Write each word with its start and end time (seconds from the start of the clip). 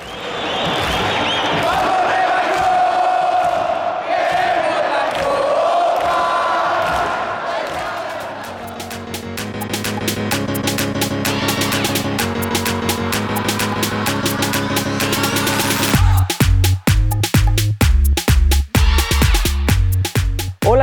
何? 0.00 0.81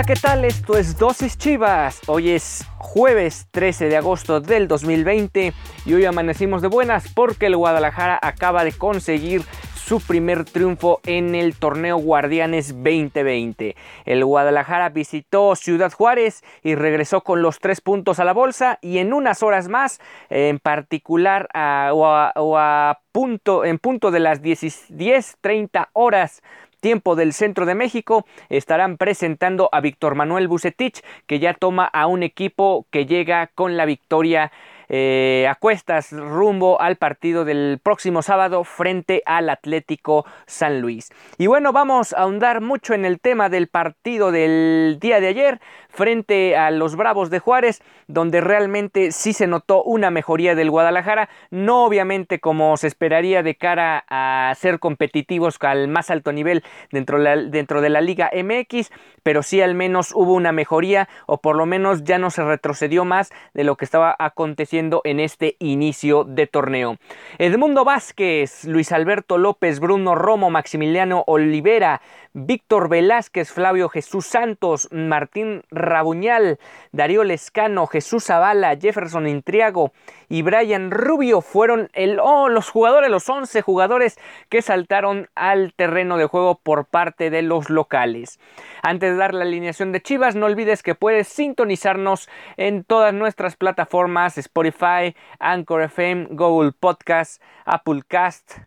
¿Qué 0.10 0.16
tal? 0.16 0.44
Esto 0.44 0.76
es 0.76 0.98
Dosis 0.98 1.38
Chivas. 1.38 2.02
Hoy 2.08 2.32
es 2.32 2.66
jueves 2.80 3.46
13 3.52 3.90
de 3.90 3.98
agosto 3.98 4.42
del 4.42 4.68
2020 4.68 5.54
y 5.86 5.94
hoy 5.94 6.04
amanecimos 6.04 6.64
de 6.64 6.68
buenas 6.68 7.14
porque 7.14 7.46
el 7.46 7.56
Guadalajara 7.56 8.18
acaba 8.20 8.64
de 8.64 8.72
conseguir 8.72 9.44
su 9.76 10.02
primer 10.02 10.46
triunfo 10.46 11.00
en 11.06 11.36
el 11.36 11.56
torneo 11.56 11.98
Guardianes 11.98 12.70
2020. 12.70 13.76
El 14.06 14.26
Guadalajara 14.26 14.90
visitó 14.90 15.56
Ciudad 15.56 15.92
Juárez 15.92 16.44
y 16.64 16.74
regresó 16.74 17.22
con 17.22 17.44
los 17.44 17.60
tres 17.60 17.80
puntos 17.80 18.20
a 18.20 18.24
la 18.24 18.34
bolsa 18.34 18.80
y 18.82 18.98
en 18.98 19.14
unas 19.14 19.44
horas 19.44 19.68
más, 19.68 20.00
en 20.32 20.58
particular 20.58 21.50
o, 21.54 22.58
a, 22.58 23.00
punto, 23.12 23.64
en 23.64 23.78
punto 23.78 24.10
de 24.10 24.20
las 24.22 24.42
10.30 24.42 25.90
horas 25.94 26.42
tiempo 26.80 27.16
del 27.16 27.34
centro 27.34 27.66
de 27.66 27.76
México 27.76 28.26
estarán 28.50 28.98
presentando 28.98 29.70
a 29.72 29.82
Víctor 29.82 30.16
Manuel 30.16 30.48
Bucetich 30.48 31.02
que 31.28 31.40
ya 31.40 31.54
toma 31.54 31.86
a 31.86 32.08
un 32.08 32.24
equipo 32.24 32.88
que 32.90 33.06
llega 33.06 33.48
con 33.48 33.78
la 33.78 33.86
victoria 33.86 34.52
eh, 34.90 35.46
a 35.48 35.56
cuestas 35.56 36.12
rumbo 36.12 36.82
al 36.82 36.96
partido 36.96 37.46
del 37.46 37.80
próximo 37.82 38.24
sábado 38.24 38.64
frente 38.64 39.22
al 39.26 39.50
Atlético 39.50 40.26
San 40.48 40.82
Luis. 40.82 41.10
Y 41.38 41.46
bueno, 41.46 41.72
vamos 41.72 42.14
a 42.14 42.22
ahondar 42.22 42.62
mucho 42.62 42.96
en 42.96 43.06
el 43.06 43.20
tema 43.20 43.50
del 43.50 43.68
partido 43.68 44.32
del 44.32 44.98
día 45.00 45.20
de 45.20 45.28
ayer 45.28 45.60
frente 45.90 46.58
a 46.58 46.72
los 46.72 46.96
Bravos 46.96 47.30
de 47.30 47.40
Juárez, 47.40 47.82
donde 48.08 48.42
realmente 48.42 49.12
sí 49.12 49.34
se 49.34 49.48
notó 49.48 49.84
una 49.84 50.10
mejoría 50.10 50.56
del 50.56 50.72
Guadalajara, 50.72 51.30
no 51.52 51.86
obviamente 51.86 52.40
como 52.40 52.76
se 52.78 52.88
esperaría 52.88 53.44
de 53.44 53.56
cara 53.56 54.06
a 54.10 54.54
ser 54.56 54.80
competitivos 54.80 55.58
al 55.62 55.88
más 55.88 56.10
alto 56.10 56.32
nivel 56.32 56.64
dentro, 56.92 57.20
dentro 57.20 57.82
de 57.82 57.90
la 57.90 58.02
Liga 58.02 58.32
MX, 58.34 58.92
pero 59.22 59.44
sí 59.44 59.62
al 59.62 59.76
menos 59.76 60.14
hubo 60.16 60.34
una 60.34 60.52
mejoría 60.52 61.10
o 61.28 61.42
por 61.42 61.56
lo 61.56 61.66
menos 61.66 62.04
ya 62.04 62.18
no 62.18 62.32
se 62.32 62.44
retrocedió 62.44 63.06
más 63.06 63.30
de 63.54 63.64
lo 63.64 63.76
que 63.76 63.86
estaba 63.86 64.16
aconteciendo 64.18 64.79
en 65.04 65.20
este 65.20 65.56
inicio 65.60 66.24
de 66.24 66.48
torneo. 66.48 66.98
Edmundo 67.38 67.84
Vázquez, 67.84 68.66
Luis 68.66 68.92
Alberto 68.92 69.38
López, 69.38 69.80
Bruno 69.80 70.16
Romo, 70.16 70.50
Maximiliano 70.50 71.24
Olivera, 71.28 72.02
Víctor 72.34 72.90
Velázquez, 72.90 73.52
Flavio 73.52 73.90
Jesús 73.90 74.26
Santos, 74.26 74.88
Martín 74.92 75.64
Rabuñal, 75.72 76.60
Darío 76.92 77.24
Lescano, 77.24 77.88
Jesús 77.88 78.26
Zavala, 78.26 78.78
Jefferson 78.78 79.28
Intriago 79.28 79.92
y 80.30 80.42
Brian 80.44 80.92
Rubio 80.92 81.42
fueron 81.42 81.90
oh, 82.22 82.50
los 82.50 82.70
jugadores, 82.70 83.10
los 83.10 83.28
11 83.28 83.62
jugadores 83.62 84.18
que 84.50 84.62
saltaron 84.62 85.28
al 85.36 85.74
terreno 85.74 86.18
de 86.18 86.26
juego 86.26 86.56
por 86.56 86.86
parte 86.86 87.30
de 87.30 87.42
los 87.42 87.70
locales. 87.70 88.40
Antes 88.84 89.12
de 89.12 89.18
dar 89.18 89.34
la 89.34 89.44
alineación 89.44 89.92
de 89.92 90.02
Chivas, 90.02 90.36
no 90.36 90.46
olvides 90.46 90.84
que 90.84 90.96
puedes 90.96 91.28
sintonizarnos 91.28 92.30
en 92.58 92.84
todas 92.84 93.14
nuestras 93.14 93.56
plataformas 93.56 94.38
Spotify, 94.38 95.16
Anchor 95.40 95.84
FM, 95.84 96.28
Google 96.32 96.72
Podcast, 96.80 97.42
Apple 97.66 98.02
Cast, 98.08 98.60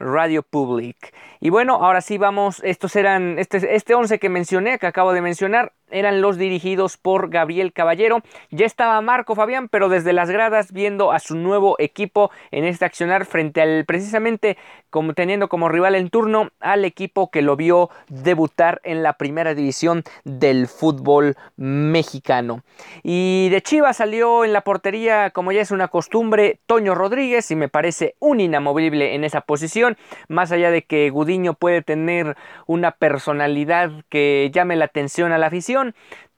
Radio 0.00 0.42
Public. 0.42 1.14
Y 1.38 1.50
bueno, 1.50 1.74
ahora 1.74 2.00
sí 2.00 2.18
vamos, 2.18 2.60
estos 2.64 2.96
eran, 2.96 3.38
este, 3.38 3.76
este 3.76 3.94
11 3.94 4.18
que 4.18 4.28
mencioné, 4.28 4.78
que 4.78 4.86
acabo 4.86 5.12
de 5.12 5.20
mencionar, 5.20 5.72
eran 5.90 6.20
los 6.20 6.38
dirigidos 6.38 6.96
por 6.96 7.30
Gabriel 7.30 7.72
Caballero. 7.72 8.22
Ya 8.50 8.66
estaba 8.66 9.00
Marco 9.00 9.34
Fabián, 9.34 9.68
pero 9.68 9.88
desde 9.88 10.12
las 10.12 10.30
gradas 10.30 10.72
viendo 10.72 11.12
a 11.12 11.18
su 11.18 11.36
nuevo 11.36 11.76
equipo 11.78 12.30
en 12.50 12.64
este 12.64 12.84
accionar 12.84 13.24
frente 13.26 13.60
al 13.60 13.84
precisamente 13.84 14.56
como 14.90 15.14
teniendo 15.14 15.48
como 15.48 15.68
rival 15.68 15.94
en 15.94 16.10
turno 16.10 16.50
al 16.60 16.84
equipo 16.84 17.30
que 17.30 17.42
lo 17.42 17.56
vio 17.56 17.90
debutar 18.08 18.80
en 18.84 19.02
la 19.02 19.14
primera 19.14 19.54
división 19.54 20.02
del 20.24 20.66
fútbol 20.66 21.36
mexicano. 21.56 22.62
Y 23.02 23.48
de 23.50 23.62
Chivas 23.62 23.98
salió 23.98 24.44
en 24.44 24.52
la 24.52 24.62
portería, 24.62 25.30
como 25.30 25.52
ya 25.52 25.60
es 25.60 25.70
una 25.70 25.88
costumbre, 25.88 26.58
Toño 26.66 26.94
Rodríguez 26.94 27.50
y 27.50 27.56
me 27.56 27.68
parece 27.68 28.16
un 28.18 28.40
inamovible 28.40 29.14
en 29.14 29.24
esa 29.24 29.42
posición, 29.42 29.96
más 30.28 30.52
allá 30.52 30.70
de 30.70 30.82
que 30.82 31.10
Gudiño 31.10 31.54
puede 31.54 31.82
tener 31.82 32.36
una 32.66 32.92
personalidad 32.92 33.90
que 34.08 34.50
llame 34.52 34.76
la 34.76 34.86
atención 34.86 35.32
a 35.32 35.38
la 35.38 35.46
afición 35.46 35.79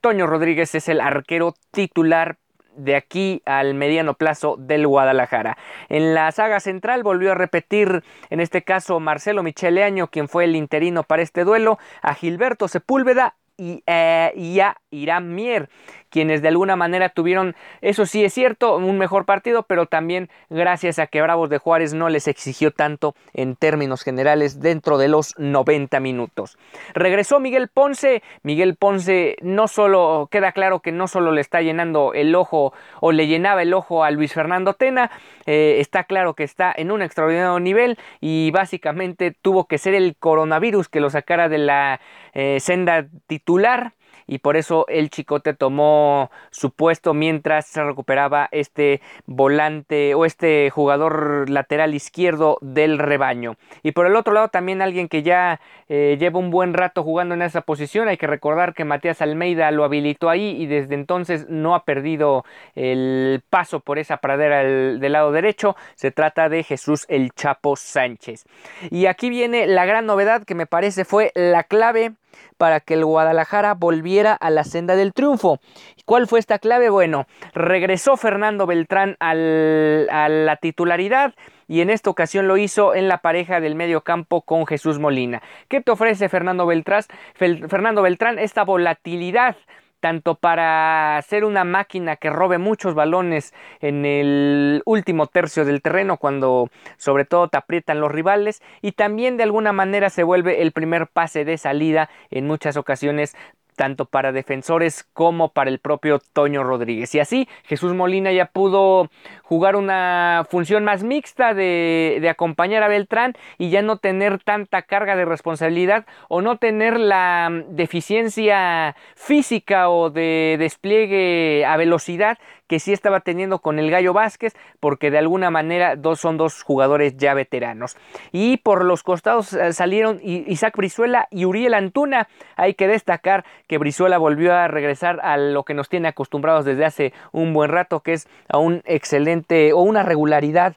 Toño 0.00 0.26
Rodríguez 0.26 0.74
es 0.74 0.88
el 0.88 1.00
arquero 1.00 1.54
titular 1.70 2.38
de 2.76 2.96
aquí 2.96 3.42
al 3.44 3.74
mediano 3.74 4.14
plazo 4.14 4.56
del 4.58 4.86
Guadalajara. 4.86 5.58
En 5.88 6.14
la 6.14 6.30
saga 6.32 6.60
central 6.60 7.02
volvió 7.02 7.32
a 7.32 7.34
repetir, 7.34 8.02
en 8.30 8.40
este 8.40 8.62
caso 8.62 8.98
Marcelo 9.00 9.42
Micheleaño, 9.42 10.08
quien 10.08 10.28
fue 10.28 10.44
el 10.44 10.56
interino 10.56 11.02
para 11.02 11.22
este 11.22 11.44
duelo, 11.44 11.78
a 12.00 12.14
Gilberto 12.14 12.68
Sepúlveda 12.68 13.36
y, 13.56 13.82
eh, 13.86 14.32
y 14.34 14.60
a 14.60 14.76
Irán 14.90 15.34
Mier 15.34 15.68
quienes 16.12 16.42
de 16.42 16.48
alguna 16.48 16.76
manera 16.76 17.08
tuvieron, 17.08 17.56
eso 17.80 18.06
sí 18.06 18.22
es 18.22 18.34
cierto, 18.34 18.76
un 18.76 18.98
mejor 18.98 19.24
partido, 19.24 19.64
pero 19.64 19.86
también 19.86 20.28
gracias 20.50 20.98
a 20.98 21.06
que 21.06 21.22
Bravos 21.22 21.48
de 21.48 21.58
Juárez 21.58 21.94
no 21.94 22.10
les 22.10 22.28
exigió 22.28 22.70
tanto 22.70 23.14
en 23.32 23.56
términos 23.56 24.02
generales 24.02 24.60
dentro 24.60 24.98
de 24.98 25.08
los 25.08 25.34
90 25.38 25.98
minutos. 26.00 26.58
Regresó 26.94 27.40
Miguel 27.40 27.68
Ponce, 27.68 28.22
Miguel 28.42 28.76
Ponce 28.76 29.36
no 29.40 29.66
solo, 29.68 30.28
queda 30.30 30.52
claro 30.52 30.80
que 30.80 30.92
no 30.92 31.08
solo 31.08 31.32
le 31.32 31.40
está 31.40 31.62
llenando 31.62 32.12
el 32.12 32.34
ojo 32.34 32.74
o 33.00 33.10
le 33.10 33.26
llenaba 33.26 33.62
el 33.62 33.72
ojo 33.72 34.04
a 34.04 34.10
Luis 34.10 34.34
Fernando 34.34 34.74
Tena, 34.74 35.10
eh, 35.46 35.78
está 35.80 36.04
claro 36.04 36.34
que 36.34 36.44
está 36.44 36.74
en 36.76 36.92
un 36.92 37.00
extraordinario 37.00 37.58
nivel 37.58 37.98
y 38.20 38.50
básicamente 38.50 39.30
tuvo 39.30 39.66
que 39.66 39.78
ser 39.78 39.94
el 39.94 40.14
coronavirus 40.16 40.90
que 40.90 41.00
lo 41.00 41.08
sacara 41.08 41.48
de 41.48 41.58
la 41.58 42.00
eh, 42.34 42.60
senda 42.60 43.06
titular 43.26 43.94
y 44.32 44.38
por 44.38 44.56
eso 44.56 44.86
el 44.88 45.10
Chicote 45.10 45.52
tomó 45.52 46.30
su 46.50 46.70
puesto 46.70 47.12
mientras 47.12 47.66
se 47.66 47.84
recuperaba 47.84 48.48
este 48.50 49.02
volante 49.26 50.14
o 50.14 50.24
este 50.24 50.70
jugador 50.70 51.50
lateral 51.50 51.94
izquierdo 51.94 52.56
del 52.62 52.98
rebaño. 52.98 53.56
Y 53.82 53.92
por 53.92 54.06
el 54.06 54.16
otro 54.16 54.32
lado 54.32 54.48
también 54.48 54.80
alguien 54.80 55.08
que 55.08 55.22
ya 55.22 55.60
eh, 55.90 56.16
lleva 56.18 56.38
un 56.38 56.50
buen 56.50 56.72
rato 56.72 57.02
jugando 57.02 57.34
en 57.34 57.42
esa 57.42 57.60
posición. 57.60 58.08
Hay 58.08 58.16
que 58.16 58.26
recordar 58.26 58.72
que 58.72 58.86
Matías 58.86 59.20
Almeida 59.20 59.70
lo 59.70 59.84
habilitó 59.84 60.30
ahí 60.30 60.56
y 60.58 60.64
desde 60.64 60.94
entonces 60.94 61.50
no 61.50 61.74
ha 61.74 61.84
perdido 61.84 62.46
el 62.74 63.42
paso 63.50 63.80
por 63.80 63.98
esa 63.98 64.16
pradera 64.16 64.64
del 64.64 65.12
lado 65.12 65.30
derecho. 65.32 65.76
Se 65.94 66.10
trata 66.10 66.48
de 66.48 66.62
Jesús 66.62 67.04
el 67.10 67.32
Chapo 67.32 67.76
Sánchez. 67.76 68.46
Y 68.90 69.04
aquí 69.04 69.28
viene 69.28 69.66
la 69.66 69.84
gran 69.84 70.06
novedad 70.06 70.44
que 70.44 70.54
me 70.54 70.64
parece 70.64 71.04
fue 71.04 71.32
la 71.34 71.64
clave 71.64 72.14
para 72.58 72.80
que 72.80 72.94
el 72.94 73.04
Guadalajara 73.04 73.74
volviera 73.74 74.34
a 74.34 74.50
la 74.50 74.64
senda 74.64 74.96
del 74.96 75.12
triunfo. 75.12 75.60
¿Cuál 76.04 76.26
fue 76.26 76.38
esta 76.38 76.58
clave? 76.58 76.90
Bueno, 76.90 77.26
regresó 77.54 78.16
Fernando 78.16 78.66
Beltrán 78.66 79.16
a 79.20 79.34
la 79.34 80.56
titularidad 80.60 81.34
y 81.68 81.80
en 81.80 81.90
esta 81.90 82.10
ocasión 82.10 82.48
lo 82.48 82.56
hizo 82.56 82.94
en 82.94 83.08
la 83.08 83.18
pareja 83.18 83.60
del 83.60 83.74
medio 83.74 84.02
campo 84.02 84.42
con 84.42 84.66
Jesús 84.66 84.98
Molina. 84.98 85.42
¿Qué 85.68 85.80
te 85.80 85.92
ofrece 85.92 86.28
Fernando 86.28 86.66
Beltrán? 86.66 87.04
Fernando 87.34 88.02
Beltrán 88.02 88.38
esta 88.38 88.64
volatilidad 88.64 89.56
tanto 90.02 90.34
para 90.34 91.22
ser 91.22 91.44
una 91.44 91.62
máquina 91.62 92.16
que 92.16 92.28
robe 92.28 92.58
muchos 92.58 92.94
balones 92.94 93.54
en 93.80 94.04
el 94.04 94.82
último 94.84 95.28
tercio 95.28 95.64
del 95.64 95.80
terreno 95.80 96.16
cuando 96.16 96.70
sobre 96.96 97.24
todo 97.24 97.46
te 97.46 97.56
aprietan 97.56 98.00
los 98.00 98.10
rivales 98.10 98.62
y 98.80 98.92
también 98.92 99.36
de 99.36 99.44
alguna 99.44 99.72
manera 99.72 100.10
se 100.10 100.24
vuelve 100.24 100.60
el 100.60 100.72
primer 100.72 101.06
pase 101.06 101.44
de 101.44 101.56
salida 101.56 102.10
en 102.30 102.48
muchas 102.48 102.76
ocasiones 102.76 103.36
tanto 103.76 104.06
para 104.06 104.32
defensores 104.32 105.04
como 105.12 105.50
para 105.50 105.70
el 105.70 105.78
propio 105.78 106.20
Toño 106.32 106.62
Rodríguez. 106.62 107.14
Y 107.14 107.20
así 107.20 107.48
Jesús 107.64 107.94
Molina 107.94 108.32
ya 108.32 108.46
pudo 108.46 109.10
jugar 109.42 109.76
una 109.76 110.46
función 110.48 110.84
más 110.84 111.04
mixta 111.04 111.54
de, 111.54 112.26
acompañar 112.30 112.82
a 112.82 112.88
Beltrán 112.88 113.34
y 113.58 113.70
ya 113.70 113.82
no 113.82 113.98
tener 113.98 114.38
tanta 114.38 114.82
carga 114.82 115.16
de 115.16 115.24
responsabilidad 115.24 116.06
o 116.28 116.40
no 116.40 116.56
tener 116.56 116.98
la 116.98 117.50
deficiencia 117.68 118.96
física 119.14 119.90
o 119.90 120.10
de 120.10 120.56
despliegue 120.58 121.64
a 121.66 121.76
velocidad 121.76 122.38
que 122.72 122.80
sí 122.80 122.94
estaba 122.94 123.20
teniendo 123.20 123.58
con 123.58 123.78
el 123.78 123.90
Gallo 123.90 124.14
Vázquez, 124.14 124.54
porque 124.80 125.10
de 125.10 125.18
alguna 125.18 125.50
manera 125.50 125.94
dos, 125.94 126.20
son 126.20 126.38
dos 126.38 126.62
jugadores 126.62 127.18
ya 127.18 127.34
veteranos. 127.34 127.98
Y 128.32 128.56
por 128.56 128.82
los 128.82 129.02
costados 129.02 129.52
eh, 129.52 129.74
salieron 129.74 130.20
Isaac 130.22 130.74
Brizuela 130.74 131.28
y 131.30 131.44
Uriel 131.44 131.74
Antuna. 131.74 132.28
Hay 132.56 132.72
que 132.72 132.88
destacar 132.88 133.44
que 133.66 133.76
Brizuela 133.76 134.16
volvió 134.16 134.54
a 134.54 134.68
regresar 134.68 135.20
a 135.20 135.36
lo 135.36 135.64
que 135.64 135.74
nos 135.74 135.90
tiene 135.90 136.08
acostumbrados 136.08 136.64
desde 136.64 136.86
hace 136.86 137.12
un 137.30 137.52
buen 137.52 137.70
rato, 137.70 138.00
que 138.00 138.14
es 138.14 138.26
a 138.48 138.56
un 138.56 138.80
excelente 138.86 139.74
o 139.74 139.82
una 139.82 140.02
regularidad 140.02 140.74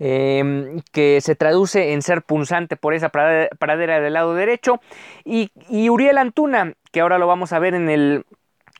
em, 0.00 0.80
que 0.92 1.20
se 1.20 1.36
traduce 1.36 1.92
en 1.92 2.02
ser 2.02 2.22
punzante 2.22 2.74
por 2.76 2.92
esa 2.92 3.10
pradera 3.10 4.00
del 4.00 4.14
lado 4.14 4.34
derecho. 4.34 4.80
Y, 5.24 5.52
y 5.70 5.90
Uriel 5.90 6.18
Antuna, 6.18 6.72
que 6.90 7.02
ahora 7.02 7.18
lo 7.18 7.28
vamos 7.28 7.52
a 7.52 7.60
ver 7.60 7.74
en 7.74 7.88
el 7.88 8.24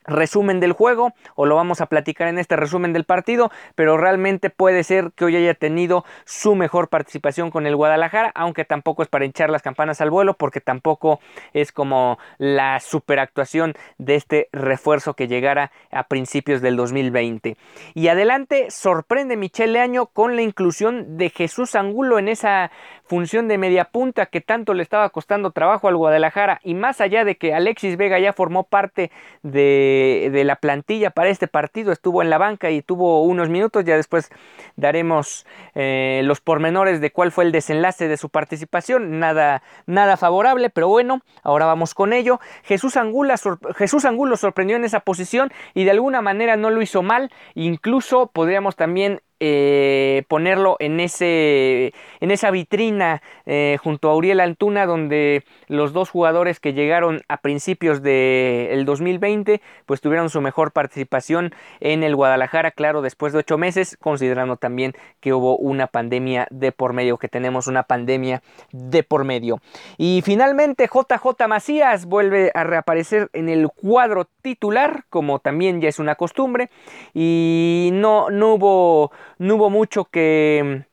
resumen 0.06 0.60
del 0.60 0.72
juego 0.72 1.12
o 1.34 1.46
lo 1.46 1.56
vamos 1.56 1.80
a 1.80 1.86
platicar 1.86 2.28
en 2.28 2.38
este 2.38 2.56
resumen 2.56 2.92
del 2.92 3.04
partido, 3.04 3.50
pero 3.74 3.96
realmente 3.96 4.50
puede 4.50 4.84
ser 4.84 5.12
que 5.14 5.24
hoy 5.24 5.36
haya 5.36 5.54
tenido 5.54 6.04
su 6.24 6.54
mejor 6.54 6.88
participación 6.88 7.50
con 7.50 7.66
el 7.66 7.76
Guadalajara, 7.76 8.32
aunque 8.34 8.64
tampoco 8.64 9.02
es 9.02 9.08
para 9.08 9.24
hinchar 9.24 9.50
las 9.50 9.62
campanas 9.62 10.00
al 10.00 10.10
vuelo 10.10 10.34
porque 10.34 10.60
tampoco 10.60 11.20
es 11.52 11.72
como 11.72 12.18
la 12.38 12.80
superactuación 12.80 13.74
de 13.98 14.14
este 14.14 14.48
refuerzo 14.52 15.14
que 15.14 15.28
llegara 15.28 15.72
a 15.90 16.04
principios 16.04 16.60
del 16.62 16.76
2020. 16.76 17.56
Y 17.94 18.08
adelante 18.08 18.70
sorprende 18.70 19.36
Michel 19.36 19.72
Leaño 19.72 20.06
con 20.06 20.36
la 20.36 20.42
inclusión 20.42 21.16
de 21.16 21.30
Jesús 21.30 21.74
Angulo 21.74 22.18
en 22.18 22.28
esa 22.28 22.70
función 23.06 23.48
de 23.48 23.58
media 23.58 23.86
punta 23.86 24.26
que 24.26 24.40
tanto 24.40 24.74
le 24.74 24.82
estaba 24.82 25.08
costando 25.10 25.50
trabajo 25.52 25.88
al 25.88 25.96
Guadalajara. 25.96 26.60
Y 26.62 26.74
más 26.74 27.00
allá 27.00 27.24
de 27.24 27.36
que 27.36 27.54
Alexis 27.54 27.96
Vega 27.96 28.18
ya 28.18 28.32
formó 28.32 28.64
parte 28.64 29.10
de, 29.42 30.28
de, 30.32 30.44
la 30.44 30.56
plantilla 30.56 31.10
para 31.10 31.30
este 31.30 31.48
partido, 31.48 31.92
estuvo 31.92 32.22
en 32.22 32.30
la 32.30 32.38
banca 32.38 32.70
y 32.70 32.82
tuvo 32.82 33.22
unos 33.22 33.48
minutos, 33.48 33.84
ya 33.84 33.96
después 33.96 34.30
daremos 34.76 35.46
eh, 35.74 36.20
los 36.24 36.40
pormenores 36.40 37.00
de 37.00 37.10
cuál 37.10 37.32
fue 37.32 37.44
el 37.44 37.52
desenlace 37.52 38.08
de 38.08 38.16
su 38.16 38.28
participación, 38.28 39.18
nada, 39.18 39.62
nada 39.86 40.16
favorable, 40.16 40.70
pero 40.70 40.88
bueno, 40.88 41.22
ahora 41.42 41.66
vamos 41.66 41.94
con 41.94 42.12
ello. 42.12 42.40
Jesús, 42.64 42.96
Angula, 42.96 43.36
Jesús 43.76 44.04
Angulo 44.04 44.36
sorprendió 44.36 44.76
en 44.76 44.84
esa 44.84 45.00
posición 45.00 45.52
y 45.74 45.84
de 45.84 45.92
alguna 45.92 46.22
manera 46.22 46.56
no 46.56 46.70
lo 46.70 46.82
hizo 46.82 47.02
mal, 47.02 47.30
incluso 47.54 48.28
podríamos 48.32 48.76
también 48.76 49.20
eh, 49.38 50.24
ponerlo 50.28 50.76
en, 50.78 51.00
ese, 51.00 51.92
en 52.20 52.30
esa 52.30 52.50
vitrina 52.50 53.22
eh, 53.44 53.76
junto 53.82 54.08
a 54.08 54.16
Uriel 54.16 54.40
Antuna, 54.40 54.86
donde 54.86 55.44
los 55.68 55.92
dos 55.92 56.10
jugadores 56.10 56.58
que 56.60 56.72
llegaron 56.72 57.22
a 57.28 57.38
principios 57.38 58.02
del 58.02 58.84
2020, 58.84 59.60
pues 59.84 60.00
tuvieron 60.00 60.30
su 60.30 60.40
mejor 60.40 60.72
participación 60.72 61.54
en 61.80 62.02
el 62.02 62.16
Guadalajara, 62.16 62.70
claro, 62.70 63.02
después 63.02 63.32
de 63.32 63.40
ocho 63.40 63.58
meses, 63.58 63.96
considerando 64.00 64.56
también 64.56 64.94
que 65.20 65.32
hubo 65.32 65.56
una 65.56 65.86
pandemia 65.86 66.46
de 66.50 66.72
por 66.72 66.92
medio, 66.92 67.18
que 67.18 67.28
tenemos 67.28 67.66
una 67.66 67.82
pandemia 67.82 68.42
de 68.72 69.02
por 69.02 69.24
medio. 69.24 69.60
Y 69.98 70.22
finalmente, 70.24 70.88
JJ 70.88 71.46
Macías 71.48 72.06
vuelve 72.06 72.50
a 72.54 72.64
reaparecer 72.64 73.28
en 73.32 73.48
el 73.48 73.68
cuadro 73.68 74.26
titular, 74.42 75.04
como 75.10 75.40
también 75.40 75.80
ya 75.80 75.88
es 75.88 75.98
una 75.98 76.14
costumbre, 76.14 76.70
y 77.14 77.90
no, 77.92 78.30
no 78.30 78.54
hubo 78.54 79.10
no 79.38 79.56
hubo 79.56 79.70
mucho 79.70 80.04
que, 80.04 80.84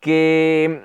que, 0.00 0.82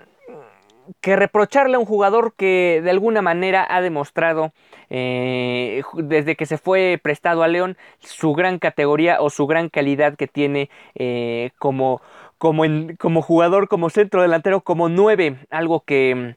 reprocharle 1.04 1.76
a 1.76 1.80
un 1.80 1.86
jugador 1.86 2.34
que 2.36 2.82
de 2.84 2.92
alguna 2.92 3.22
manera 3.22 3.66
ha 3.70 3.82
demostrado 3.82 4.54
eh, 4.90 5.82
desde 5.96 6.36
que 6.36 6.46
se 6.46 6.58
fue 6.58 7.00
prestado 7.02 7.44
a 7.44 7.48
León 7.48 7.78
su 8.00 8.34
gran 8.34 8.60
categoría 8.60 9.22
o 9.22 9.30
su 9.30 9.48
gran 9.48 9.70
calidad 9.70 10.16
que 10.16 10.28
tiene 10.28 10.70
eh, 10.96 11.52
como, 11.58 12.02
como, 12.38 12.64
como 13.00 13.22
jugador, 13.22 13.68
como 13.68 13.90
centro 13.90 14.22
delantero, 14.22 14.62
como 14.62 14.90
nueve, 14.90 15.38
algo 15.50 15.82
que, 15.82 16.36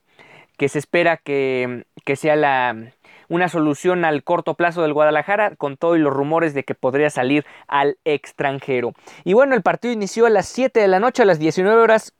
que 0.57 0.69
se 0.69 0.79
espera 0.79 1.17
que, 1.17 1.85
que 2.05 2.17
sea 2.17 2.37
la, 2.37 2.93
una 3.33 3.49
solución 3.49 4.05
al 4.05 4.25
corto 4.25 4.55
plazo 4.55 4.83
del 4.83 4.93
Guadalajara 4.93 5.57
con 5.57 5.79
todos 5.79 5.99
los 5.99 6.13
rumores 6.13 6.53
de 6.53 6.65
que 6.65 6.75
podría 6.75 7.09
salir 7.09 7.47
al 7.67 7.97
extranjero. 8.05 8.93
Y 9.25 9.33
bueno, 9.33 9.55
el 9.55 9.63
partido 9.63 9.95
inició 9.95 10.27
a 10.27 10.31
las 10.31 10.47
7 10.49 10.79
de 10.79 10.87
la 10.87 11.01
noche, 11.01 11.23
a 11.23 11.25
las 11.25 11.39
19 11.39 11.81
horas 11.81 12.13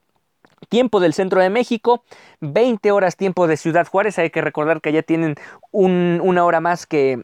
tiempo 0.71 1.01
del 1.01 1.13
centro 1.13 1.43
de 1.43 1.51
México, 1.51 2.03
20 2.41 2.93
horas 2.93 3.19
tiempo 3.19 3.47
de 3.47 3.59
Ciudad 3.59 3.87
Juárez. 3.87 4.19
Hay 4.19 4.31
que 4.31 4.41
recordar 4.41 4.81
que 4.81 4.91
ya 4.91 5.03
tienen 5.03 5.35
una 5.71 6.47
hora 6.47 6.63
más 6.63 6.87
que, 6.87 7.21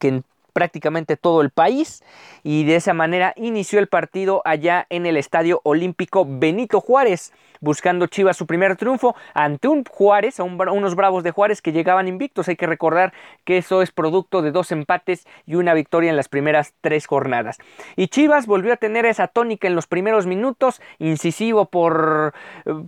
que 0.00 0.08
en 0.08 0.24
prácticamente 0.52 1.16
todo 1.16 1.42
el 1.42 1.50
país 1.50 2.02
y 2.42 2.64
de 2.64 2.76
esa 2.76 2.94
manera 2.94 3.32
inició 3.36 3.78
el 3.78 3.88
partido 3.88 4.42
allá 4.44 4.86
en 4.90 5.06
el 5.06 5.16
Estadio 5.16 5.60
Olímpico 5.64 6.26
Benito 6.28 6.80
Juárez, 6.80 7.32
buscando 7.60 8.06
Chivas 8.06 8.36
su 8.36 8.46
primer 8.46 8.76
triunfo 8.76 9.14
ante 9.34 9.68
un 9.68 9.84
Juárez, 9.84 10.40
a 10.40 10.44
unos 10.44 10.94
Bravos 10.94 11.22
de 11.22 11.30
Juárez 11.30 11.62
que 11.62 11.72
llegaban 11.72 12.08
invictos. 12.08 12.48
Hay 12.48 12.56
que 12.56 12.66
recordar 12.66 13.12
que 13.44 13.58
eso 13.58 13.82
es 13.82 13.92
producto 13.92 14.42
de 14.42 14.50
dos 14.50 14.72
empates 14.72 15.26
y 15.46 15.54
una 15.54 15.74
victoria 15.74 16.10
en 16.10 16.16
las 16.16 16.28
primeras 16.28 16.74
tres 16.80 17.06
jornadas. 17.06 17.58
Y 17.96 18.08
Chivas 18.08 18.46
volvió 18.46 18.72
a 18.72 18.76
tener 18.76 19.06
esa 19.06 19.28
tónica 19.28 19.68
en 19.68 19.76
los 19.76 19.86
primeros 19.86 20.26
minutos, 20.26 20.80
incisivo 20.98 21.66
por 21.66 22.34
Mm, 22.64 22.86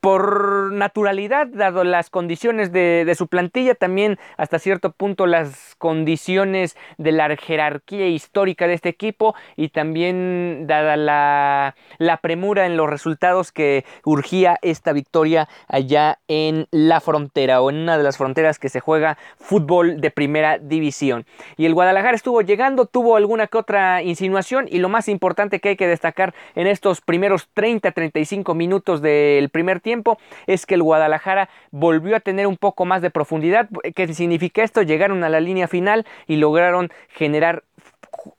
por 0.00 0.72
naturalidad, 0.72 1.46
dado 1.46 1.84
las 1.84 2.10
condiciones 2.10 2.72
de, 2.72 3.12
su 3.16 3.28
plantilla, 3.28 3.74
también 3.74 4.18
hasta 4.36 4.58
cierto 4.58 4.92
punto 4.92 5.26
las 5.26 5.74
condiciones 5.78 6.76
de 6.98 7.12
la 7.12 7.36
jerarquía 7.36 8.08
histórica 8.08 8.66
de 8.66 8.74
este 8.74 8.88
equipo 8.88 9.34
y 9.56 9.68
también 9.68 10.66
dada 10.66 10.96
la, 10.96 11.74
la 11.98 12.16
premura 12.18 12.66
en 12.66 12.76
los 12.76 12.88
resultados 12.88 13.52
que 13.52 13.84
urgía 14.04 14.58
esta 14.62 14.92
victoria 14.92 15.48
allá 15.68 16.18
en 16.28 16.66
la 16.70 17.00
frontera 17.00 17.60
o 17.60 17.70
en 17.70 17.76
una 17.76 17.98
de 17.98 18.04
las 18.04 18.16
fronteras 18.16 18.58
que 18.58 18.68
se 18.68 18.80
juega 18.80 19.18
fútbol 19.38 20.00
de 20.00 20.10
primera 20.10 20.58
división. 20.58 21.26
Y 21.56 21.66
el 21.66 21.74
Guadalajara 21.74 22.14
estuvo 22.14 22.42
llegando, 22.42 22.86
tuvo 22.86 23.16
alguna 23.16 23.46
que 23.46 23.58
otra 23.58 24.02
insinuación 24.02 24.66
y 24.70 24.78
lo 24.78 24.88
más 24.88 25.08
importante 25.08 25.60
que 25.60 25.70
hay 25.70 25.76
que 25.76 25.88
destacar 25.88 26.34
en 26.54 26.66
estos 26.66 27.00
primeros 27.00 27.48
30-35 27.54 28.54
minutos 28.54 29.02
de 29.02 29.39
el 29.40 29.50
primer 29.50 29.80
tiempo 29.80 30.18
es 30.46 30.66
que 30.66 30.76
el 30.76 30.82
Guadalajara 30.82 31.48
volvió 31.72 32.16
a 32.16 32.20
tener 32.20 32.46
un 32.46 32.56
poco 32.56 32.84
más 32.84 33.02
de 33.02 33.10
profundidad. 33.10 33.68
¿Qué 33.94 34.14
significa 34.14 34.62
esto? 34.62 34.82
Llegaron 34.82 35.24
a 35.24 35.28
la 35.28 35.40
línea 35.40 35.66
final 35.66 36.06
y 36.26 36.36
lograron 36.36 36.90
generar 37.08 37.64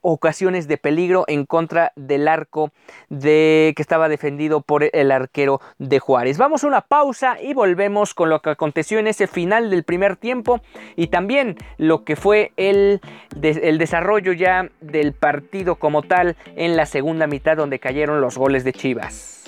ocasiones 0.01 0.67
de 0.67 0.77
peligro 0.77 1.23
en 1.27 1.45
contra 1.45 1.91
del 1.95 2.27
arco 2.27 2.71
que 3.09 3.73
estaba 3.77 4.09
defendido 4.09 4.61
por 4.61 4.83
el 4.83 5.11
arquero 5.11 5.59
de 5.79 5.99
Juárez. 5.99 6.37
Vamos 6.37 6.63
a 6.63 6.67
una 6.67 6.81
pausa 6.81 7.41
y 7.41 7.53
volvemos 7.53 8.13
con 8.13 8.29
lo 8.29 8.41
que 8.41 8.51
aconteció 8.51 8.99
en 8.99 9.07
ese 9.07 9.27
final 9.27 9.69
del 9.69 9.83
primer 9.83 10.17
tiempo 10.17 10.61
y 10.95 11.07
también 11.07 11.55
lo 11.77 12.03
que 12.03 12.15
fue 12.15 12.51
el 12.57 13.01
desarrollo 13.35 14.33
ya 14.33 14.69
del 14.81 15.13
partido 15.13 15.75
como 15.75 16.03
tal 16.03 16.35
en 16.55 16.75
la 16.75 16.85
segunda 16.85 17.25
mitad 17.25 17.57
donde 17.57 17.79
cayeron 17.79 18.21
los 18.21 18.37
goles 18.37 18.63
de 18.63 18.73
Chivas. 18.73 19.40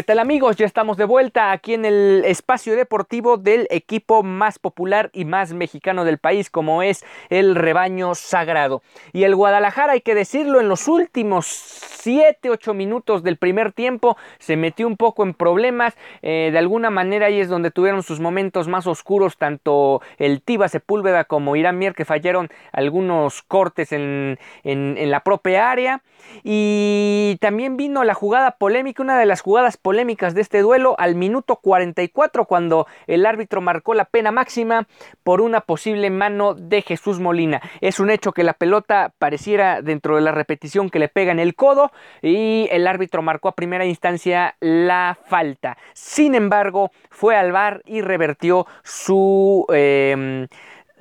¿Qué 0.00 0.04
¿Qué 0.10 0.14
tal 0.14 0.18
amigos? 0.18 0.56
Ya 0.56 0.64
estamos 0.64 0.96
de 0.96 1.04
vuelta 1.04 1.52
aquí 1.52 1.74
en 1.74 1.84
el 1.84 2.22
espacio 2.24 2.74
deportivo 2.74 3.36
del 3.36 3.66
equipo 3.68 4.22
más 4.22 4.58
popular 4.58 5.10
y 5.12 5.26
más 5.26 5.52
mexicano 5.52 6.06
del 6.06 6.16
país 6.16 6.48
como 6.48 6.82
es 6.82 7.04
el 7.28 7.54
rebaño 7.54 8.14
sagrado. 8.14 8.82
Y 9.12 9.24
el 9.24 9.36
Guadalajara, 9.36 9.92
hay 9.92 10.00
que 10.00 10.14
decirlo, 10.14 10.58
en 10.58 10.70
los 10.70 10.88
últimos 10.88 11.46
7, 11.46 12.48
8 12.48 12.72
minutos 12.72 13.22
del 13.22 13.36
primer 13.36 13.72
tiempo 13.72 14.16
se 14.38 14.56
metió 14.56 14.86
un 14.86 14.96
poco 14.96 15.22
en 15.22 15.34
problemas. 15.34 15.94
Eh, 16.22 16.48
de 16.50 16.58
alguna 16.58 16.88
manera 16.88 17.26
ahí 17.26 17.38
es 17.38 17.50
donde 17.50 17.70
tuvieron 17.70 18.02
sus 18.02 18.20
momentos 18.20 18.68
más 18.68 18.86
oscuros 18.86 19.36
tanto 19.36 20.00
el 20.16 20.40
Tiba 20.40 20.68
Sepúlveda 20.68 21.24
como 21.24 21.56
Irán 21.56 21.78
Mier 21.78 21.94
que 21.94 22.06
fallaron 22.06 22.48
algunos 22.72 23.42
cortes 23.42 23.92
en, 23.92 24.38
en 24.64 25.10
la 25.10 25.20
propia 25.20 25.70
área. 25.70 26.02
Y 26.42 27.36
también 27.40 27.76
vino 27.76 28.02
la 28.02 28.14
jugada 28.14 28.52
polémica, 28.52 29.02
una 29.02 29.18
de 29.18 29.26
las 29.26 29.40
jugadas 29.40 29.76
polémicas 29.76 29.89
de 29.90 30.40
este 30.40 30.60
duelo 30.60 30.94
al 30.98 31.14
minuto 31.14 31.56
44 31.56 32.44
cuando 32.44 32.86
el 33.06 33.26
árbitro 33.26 33.60
marcó 33.60 33.92
la 33.94 34.04
pena 34.04 34.30
máxima 34.30 34.86
por 35.22 35.40
una 35.40 35.60
posible 35.60 36.10
mano 36.10 36.54
de 36.54 36.82
Jesús 36.82 37.18
Molina. 37.18 37.60
Es 37.80 38.00
un 38.00 38.10
hecho 38.10 38.32
que 38.32 38.44
la 38.44 38.54
pelota 38.54 39.12
pareciera 39.18 39.82
dentro 39.82 40.16
de 40.16 40.22
la 40.22 40.32
repetición 40.32 40.90
que 40.90 40.98
le 40.98 41.08
pega 41.08 41.32
en 41.32 41.38
el 41.38 41.54
codo 41.54 41.90
y 42.22 42.68
el 42.70 42.86
árbitro 42.86 43.20
marcó 43.22 43.48
a 43.48 43.54
primera 43.54 43.84
instancia 43.84 44.56
la 44.60 45.18
falta. 45.26 45.76
Sin 45.92 46.34
embargo, 46.34 46.92
fue 47.10 47.36
al 47.36 47.52
bar 47.52 47.82
y 47.84 48.00
revertió 48.00 48.66
su... 48.82 49.66
Em, 49.72 50.46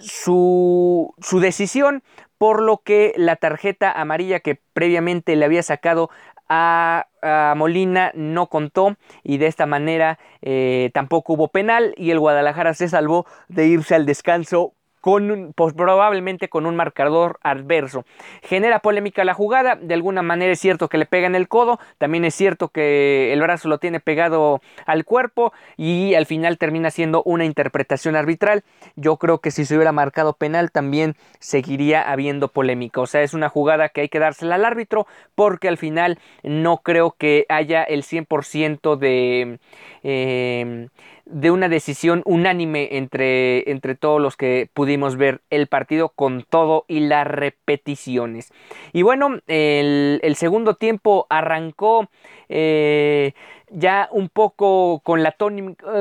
su, 0.01 1.13
su, 1.19 1.41
decisión, 1.41 2.03
por 2.37 2.61
lo 2.61 2.77
que 2.77 3.11
la 3.17 3.35
tarjeta 3.35 3.91
amarilla 3.91 4.39
que 4.39 4.61
previamente 4.71 5.35
le 5.35 5.43
había 5.43 5.61
sacado 5.61 6.09
a, 6.47 7.08
Molina 7.55 8.11
no 8.15 8.47
contó 8.47 8.97
y 9.23 9.37
de 9.37 9.47
esta 9.47 9.65
manera 9.65 10.19
eh, 10.41 10.91
tampoco 10.93 11.33
hubo 11.33 11.47
penal 11.47 11.93
y 11.97 12.11
el 12.11 12.19
Guadalajara 12.19 12.73
se 12.73 12.87
salvó 12.87 13.25
de 13.47 13.67
irse 13.67 13.95
al 13.95 14.05
descanso 14.05 14.73
con 15.01 15.53
pues, 15.55 15.73
probablemente 15.73 16.49
con 16.49 16.65
un 16.65 16.75
marcador 16.75 17.39
adverso. 17.43 18.05
Genera 18.41 18.79
polémica 18.79 19.23
la 19.23 19.33
jugada, 19.33 19.75
de 19.75 19.93
alguna 19.93 20.21
manera 20.21 20.51
es 20.51 20.59
cierto 20.59 20.87
que 20.87 20.97
le 20.97 21.05
pega 21.05 21.27
en 21.27 21.35
el 21.35 21.47
codo, 21.47 21.79
también 21.97 22.25
es 22.25 22.35
cierto 22.35 22.69
que 22.69 23.33
el 23.33 23.41
brazo 23.41 23.69
lo 23.69 23.77
tiene 23.77 23.99
pegado 23.99 24.61
al 24.85 25.05
cuerpo 25.05 25.53
y 25.77 26.13
al 26.15 26.25
final 26.25 26.57
termina 26.57 26.91
siendo 26.91 27.23
una 27.23 27.45
interpretación 27.45 28.15
arbitral. 28.15 28.63
Yo 28.95 29.17
creo 29.17 29.39
que 29.39 29.51
si 29.51 29.65
se 29.65 29.75
hubiera 29.75 29.91
marcado 29.91 30.33
penal 30.33 30.71
también 30.71 31.15
seguiría 31.39 32.01
habiendo 32.01 32.49
polémica, 32.49 33.01
o 33.01 33.07
sea, 33.07 33.21
es 33.21 33.33
una 33.33 33.49
jugada 33.49 33.89
que 33.89 34.01
hay 34.01 34.09
que 34.09 34.19
dársela 34.19 34.55
al 34.55 34.65
árbitro 34.65 35.07
porque 35.35 35.67
al 35.67 35.77
final 35.77 36.19
no 36.43 36.77
creo 36.77 37.15
que 37.17 37.45
haya 37.49 37.83
el 37.83 38.03
100% 38.03 38.97
de... 38.97 39.59
Eh, 40.03 40.87
de 41.29 41.51
una 41.51 41.69
decisión 41.69 42.23
unánime 42.25 42.89
entre, 42.97 43.69
entre 43.71 43.95
todos 43.95 44.19
los 44.19 44.35
que 44.35 44.69
pudimos 44.73 45.15
ver 45.15 45.41
el 45.49 45.67
partido 45.67 46.09
con 46.09 46.43
todo 46.43 46.85
y 46.87 47.01
las 47.01 47.27
repeticiones. 47.27 48.51
Y 48.93 49.03
bueno, 49.03 49.39
el, 49.47 50.35
segundo 50.35 50.73
tiempo 50.73 51.27
arrancó 51.29 52.09
eh, 52.49 53.33
ya 53.69 54.09
un 54.11 54.29
poco 54.29 55.01
con, 55.03 55.21
la 55.21 55.35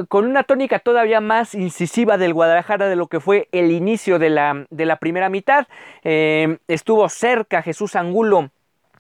con 0.09 0.25
una 0.25 0.45
tónica 0.45 0.79
todavía 0.79 1.21
más 1.21 1.55
incisiva 1.55 2.17
del 2.17 2.33
Guadalajara 2.33 2.89
de 2.89 2.97
lo 2.97 3.09
que 3.09 3.21
fue 3.21 3.49
el 3.53 3.71
inicio 3.71 4.19
de 4.19 4.31
la, 4.31 4.67
de 4.71 4.87
la 4.87 4.97
primera 4.97 5.29
mitad. 5.29 5.67
Eh, 6.05 6.59
estuvo 6.69 7.09
cerca 7.09 7.63
Jesús 7.63 7.97
Angulo 7.97 8.51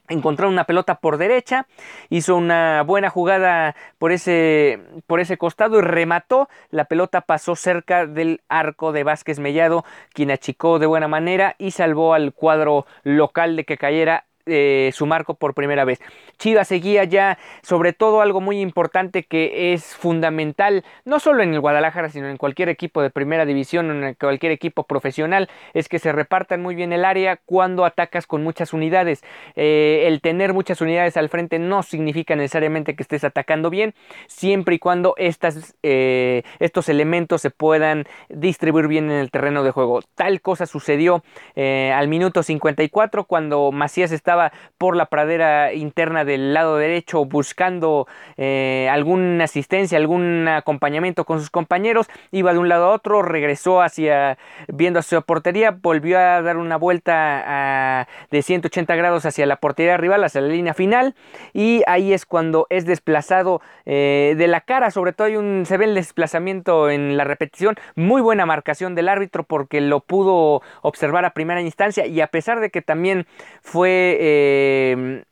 encontró 0.08 0.48
una 0.48 0.64
pelota 0.64 0.96
por 0.96 1.18
derecha, 1.18 1.66
hizo 2.08 2.36
una 2.36 2.82
buena 2.82 3.10
jugada 3.10 3.74
por 3.98 4.12
ese, 4.12 4.80
por 5.06 5.20
ese 5.20 5.36
costado 5.38 5.78
y 5.78 5.82
remató. 5.82 6.48
La 6.70 6.86
pelota 6.86 7.20
pasó 7.22 7.56
cerca 7.56 8.06
del 8.06 8.42
arco 8.48 8.92
de 8.92 9.04
Vázquez 9.04 9.38
Mellado, 9.38 9.84
quien 10.12 10.30
achicó 10.30 10.78
de 10.78 10.86
buena 10.86 11.08
manera 11.08 11.54
y 11.58 11.72
salvó 11.72 12.14
al 12.14 12.32
cuadro 12.32 12.86
local 13.02 13.56
de 13.56 13.64
que 13.64 13.78
cayera 13.78 14.27
eh, 14.48 14.90
su 14.92 15.06
marco 15.06 15.34
por 15.34 15.54
primera 15.54 15.84
vez. 15.84 16.00
Chivas 16.38 16.68
seguía 16.68 17.04
ya, 17.04 17.38
sobre 17.62 17.92
todo 17.92 18.20
algo 18.20 18.40
muy 18.40 18.60
importante 18.60 19.24
que 19.24 19.72
es 19.72 19.94
fundamental, 19.94 20.84
no 21.04 21.20
solo 21.20 21.42
en 21.42 21.52
el 21.52 21.60
Guadalajara, 21.60 22.08
sino 22.08 22.28
en 22.28 22.36
cualquier 22.36 22.68
equipo 22.68 23.02
de 23.02 23.10
primera 23.10 23.44
división, 23.44 24.04
en 24.04 24.14
cualquier 24.14 24.52
equipo 24.52 24.84
profesional, 24.84 25.48
es 25.74 25.88
que 25.88 25.98
se 25.98 26.12
repartan 26.12 26.62
muy 26.62 26.74
bien 26.74 26.92
el 26.92 27.04
área 27.04 27.36
cuando 27.36 27.84
atacas 27.84 28.26
con 28.26 28.42
muchas 28.42 28.72
unidades. 28.72 29.22
Eh, 29.56 30.04
el 30.06 30.20
tener 30.20 30.54
muchas 30.54 30.80
unidades 30.80 31.16
al 31.16 31.28
frente 31.28 31.58
no 31.58 31.82
significa 31.82 32.36
necesariamente 32.36 32.94
que 32.94 33.02
estés 33.02 33.24
atacando 33.24 33.70
bien, 33.70 33.94
siempre 34.26 34.76
y 34.76 34.78
cuando 34.78 35.14
estas, 35.16 35.76
eh, 35.82 36.42
estos 36.58 36.88
elementos 36.88 37.42
se 37.42 37.50
puedan 37.50 38.04
distribuir 38.28 38.88
bien 38.88 39.10
en 39.10 39.18
el 39.18 39.30
terreno 39.30 39.64
de 39.64 39.70
juego. 39.70 40.00
Tal 40.14 40.40
cosa 40.40 40.66
sucedió 40.66 41.22
al 41.56 42.08
minuto 42.08 42.42
54 42.42 43.24
cuando 43.24 43.72
Macías 43.72 44.12
estaba 44.12 44.37
por 44.78 44.96
la 44.96 45.06
pradera 45.06 45.72
interna 45.72 46.24
del 46.24 46.54
lado 46.54 46.76
derecho 46.76 47.24
buscando 47.24 48.06
eh, 48.36 48.88
alguna 48.90 49.44
asistencia, 49.44 49.98
algún 49.98 50.46
acompañamiento 50.48 51.24
con 51.24 51.40
sus 51.40 51.50
compañeros, 51.50 52.08
iba 52.30 52.52
de 52.52 52.58
un 52.58 52.68
lado 52.68 52.86
a 52.86 52.90
otro, 52.90 53.22
regresó 53.22 53.82
hacia, 53.82 54.38
viendo 54.68 55.00
hacia 55.00 55.18
su 55.18 55.24
portería, 55.24 55.70
volvió 55.70 56.18
a 56.18 56.42
dar 56.42 56.56
una 56.56 56.76
vuelta 56.76 58.06
de 58.30 58.42
180 58.42 58.94
grados 58.96 59.26
hacia 59.26 59.46
la 59.46 59.56
portería 59.56 59.96
rival, 59.96 60.24
hacia 60.24 60.40
la 60.40 60.48
línea 60.48 60.74
final, 60.74 61.14
y 61.52 61.82
ahí 61.86 62.12
es 62.12 62.26
cuando 62.26 62.66
es 62.70 62.86
desplazado 62.86 63.60
eh, 63.86 64.34
de 64.36 64.48
la 64.48 64.60
cara, 64.60 64.90
sobre 64.90 65.12
todo 65.12 65.26
hay 65.26 65.36
un, 65.36 65.64
se 65.66 65.76
ve 65.76 65.86
el 65.86 65.94
desplazamiento 65.94 66.90
en 66.90 67.16
la 67.16 67.24
repetición, 67.24 67.76
muy 67.94 68.20
buena 68.20 68.46
marcación 68.46 68.94
del 68.94 69.08
árbitro 69.08 69.44
porque 69.44 69.80
lo 69.80 70.00
pudo 70.00 70.62
observar 70.82 71.24
a 71.24 71.30
primera 71.30 71.60
instancia 71.60 72.06
y 72.06 72.20
a 72.20 72.28
pesar 72.28 72.60
de 72.60 72.70
que 72.70 72.82
también 72.82 73.26
fue 73.62 74.18
eh, 74.28 75.24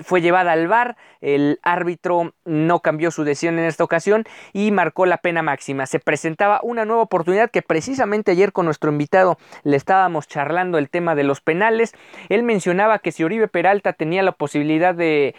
fue 0.00 0.20
llevada 0.20 0.52
al 0.52 0.68
bar, 0.68 0.96
el 1.20 1.58
árbitro 1.62 2.34
no 2.44 2.80
cambió 2.80 3.10
su 3.10 3.24
decisión 3.24 3.58
en 3.58 3.64
esta 3.64 3.84
ocasión 3.84 4.24
y 4.52 4.70
marcó 4.70 5.06
la 5.06 5.18
pena 5.18 5.42
máxima. 5.42 5.86
Se 5.86 5.98
presentaba 5.98 6.60
una 6.62 6.84
nueva 6.84 7.02
oportunidad 7.02 7.50
que 7.50 7.62
precisamente 7.62 8.30
ayer 8.30 8.52
con 8.52 8.66
nuestro 8.66 8.90
invitado 8.90 9.38
le 9.62 9.76
estábamos 9.76 10.28
charlando 10.28 10.78
el 10.78 10.90
tema 10.90 11.14
de 11.14 11.24
los 11.24 11.40
penales. 11.40 11.92
Él 12.28 12.42
mencionaba 12.42 13.00
que 13.00 13.12
si 13.12 13.24
Oribe 13.24 13.48
Peralta 13.48 13.92
tenía 13.92 14.22
la 14.22 14.32
posibilidad 14.32 14.94
de, 14.94 15.34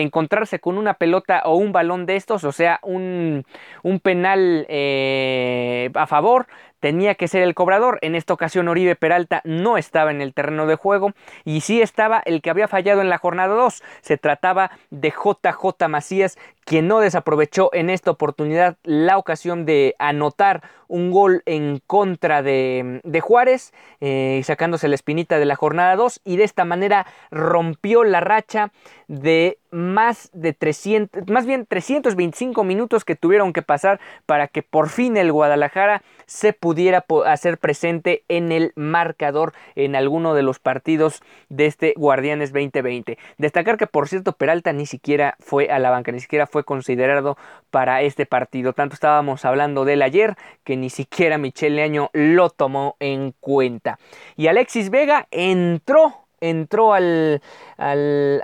encontrarse 0.00 0.60
con 0.60 0.78
una 0.78 0.94
pelota 0.94 1.42
o 1.44 1.56
un 1.56 1.72
balón 1.72 2.06
de 2.06 2.16
estos, 2.16 2.44
o 2.44 2.52
sea, 2.52 2.78
un, 2.82 3.44
un 3.82 4.00
penal 4.00 4.66
eh, 4.68 5.90
a 5.94 6.06
favor, 6.06 6.46
tenía 6.86 7.16
que 7.16 7.26
ser 7.26 7.42
el 7.42 7.56
cobrador. 7.56 7.98
En 8.00 8.14
esta 8.14 8.32
ocasión 8.32 8.68
Oribe 8.68 8.94
Peralta 8.94 9.42
no 9.42 9.76
estaba 9.76 10.12
en 10.12 10.20
el 10.20 10.32
terreno 10.32 10.68
de 10.68 10.76
juego 10.76 11.14
y 11.44 11.62
sí 11.62 11.82
estaba 11.82 12.22
el 12.24 12.42
que 12.42 12.50
había 12.50 12.68
fallado 12.68 13.00
en 13.00 13.08
la 13.08 13.18
jornada 13.18 13.56
2. 13.56 13.82
Se 14.02 14.18
trataba 14.18 14.70
de 14.90 15.10
JJ 15.10 15.88
Macías, 15.88 16.38
quien 16.64 16.86
no 16.86 17.00
desaprovechó 17.00 17.70
en 17.72 17.90
esta 17.90 18.12
oportunidad 18.12 18.76
la 18.84 19.18
ocasión 19.18 19.66
de 19.66 19.96
anotar 19.98 20.62
un 20.88 21.10
gol 21.10 21.42
en 21.46 21.80
contra 21.86 22.42
de, 22.42 23.00
Juárez, 23.22 23.72
eh, 24.00 24.40
sacándose 24.44 24.88
la 24.88 24.94
espinita 24.94 25.38
de 25.38 25.46
la 25.46 25.56
jornada 25.56 25.96
2 25.96 26.20
y 26.24 26.36
de 26.36 26.44
esta 26.44 26.64
manera 26.64 27.06
rompió 27.30 28.04
la 28.04 28.20
racha 28.20 28.72
de 29.08 29.58
más 29.70 30.30
de 30.32 30.52
300, 30.52 31.28
más 31.28 31.46
bien 31.46 31.66
325 31.66 32.64
minutos 32.64 33.04
que 33.04 33.14
tuvieron 33.14 33.52
que 33.52 33.62
pasar 33.62 34.00
para 34.24 34.48
que 34.48 34.62
por 34.62 34.88
fin 34.88 35.16
el 35.16 35.32
Guadalajara 35.32 36.02
se 36.26 36.52
pudiera 36.52 37.04
hacer 37.26 37.58
presente 37.58 38.24
en 38.28 38.52
el 38.52 38.72
marcador 38.74 39.52
en 39.74 39.94
alguno 39.94 40.34
de 40.34 40.42
los 40.42 40.58
partidos 40.58 41.22
de 41.48 41.66
este 41.66 41.94
Guardianes 41.96 42.52
2020. 42.52 43.18
Destacar 43.38 43.76
que 43.76 43.86
por 43.86 44.08
cierto 44.08 44.32
Peralta 44.32 44.72
ni 44.72 44.86
siquiera 44.86 45.36
fue 45.40 45.68
a 45.70 45.78
la 45.78 45.90
banca, 45.90 46.10
ni 46.10 46.20
siquiera 46.20 46.46
fue 46.46 46.64
considerado 46.64 47.36
para 47.70 48.02
este 48.02 48.26
partido. 48.26 48.72
Tanto 48.72 48.94
estábamos 48.94 49.44
hablando 49.44 49.84
del 49.84 50.02
ayer 50.02 50.36
que 50.64 50.75
ni 50.76 50.90
siquiera 50.90 51.38
Michele 51.38 51.82
Año 51.82 52.10
lo 52.12 52.50
tomó 52.50 52.96
en 53.00 53.32
cuenta. 53.40 53.98
Y 54.36 54.46
Alexis 54.46 54.90
Vega 54.90 55.26
entró 55.30 56.26
entró 56.40 56.92
al, 56.92 57.40
al, 57.78 58.40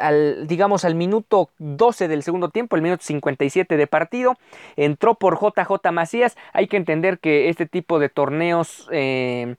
al, 0.00 0.46
digamos, 0.46 0.84
al 0.84 0.94
minuto 0.94 1.50
12 1.58 2.08
del 2.08 2.22
segundo 2.22 2.48
tiempo, 2.48 2.76
el 2.76 2.82
minuto 2.82 3.04
57 3.04 3.76
de 3.76 3.86
partido, 3.86 4.36
entró 4.76 5.14
por 5.14 5.38
JJ 5.38 5.92
Macías. 5.92 6.36
Hay 6.52 6.66
que 6.66 6.76
entender 6.76 7.18
que 7.18 7.48
este 7.48 7.66
tipo 7.66 7.98
de 7.98 8.08
torneos 8.08 8.88
eh, 8.92 9.56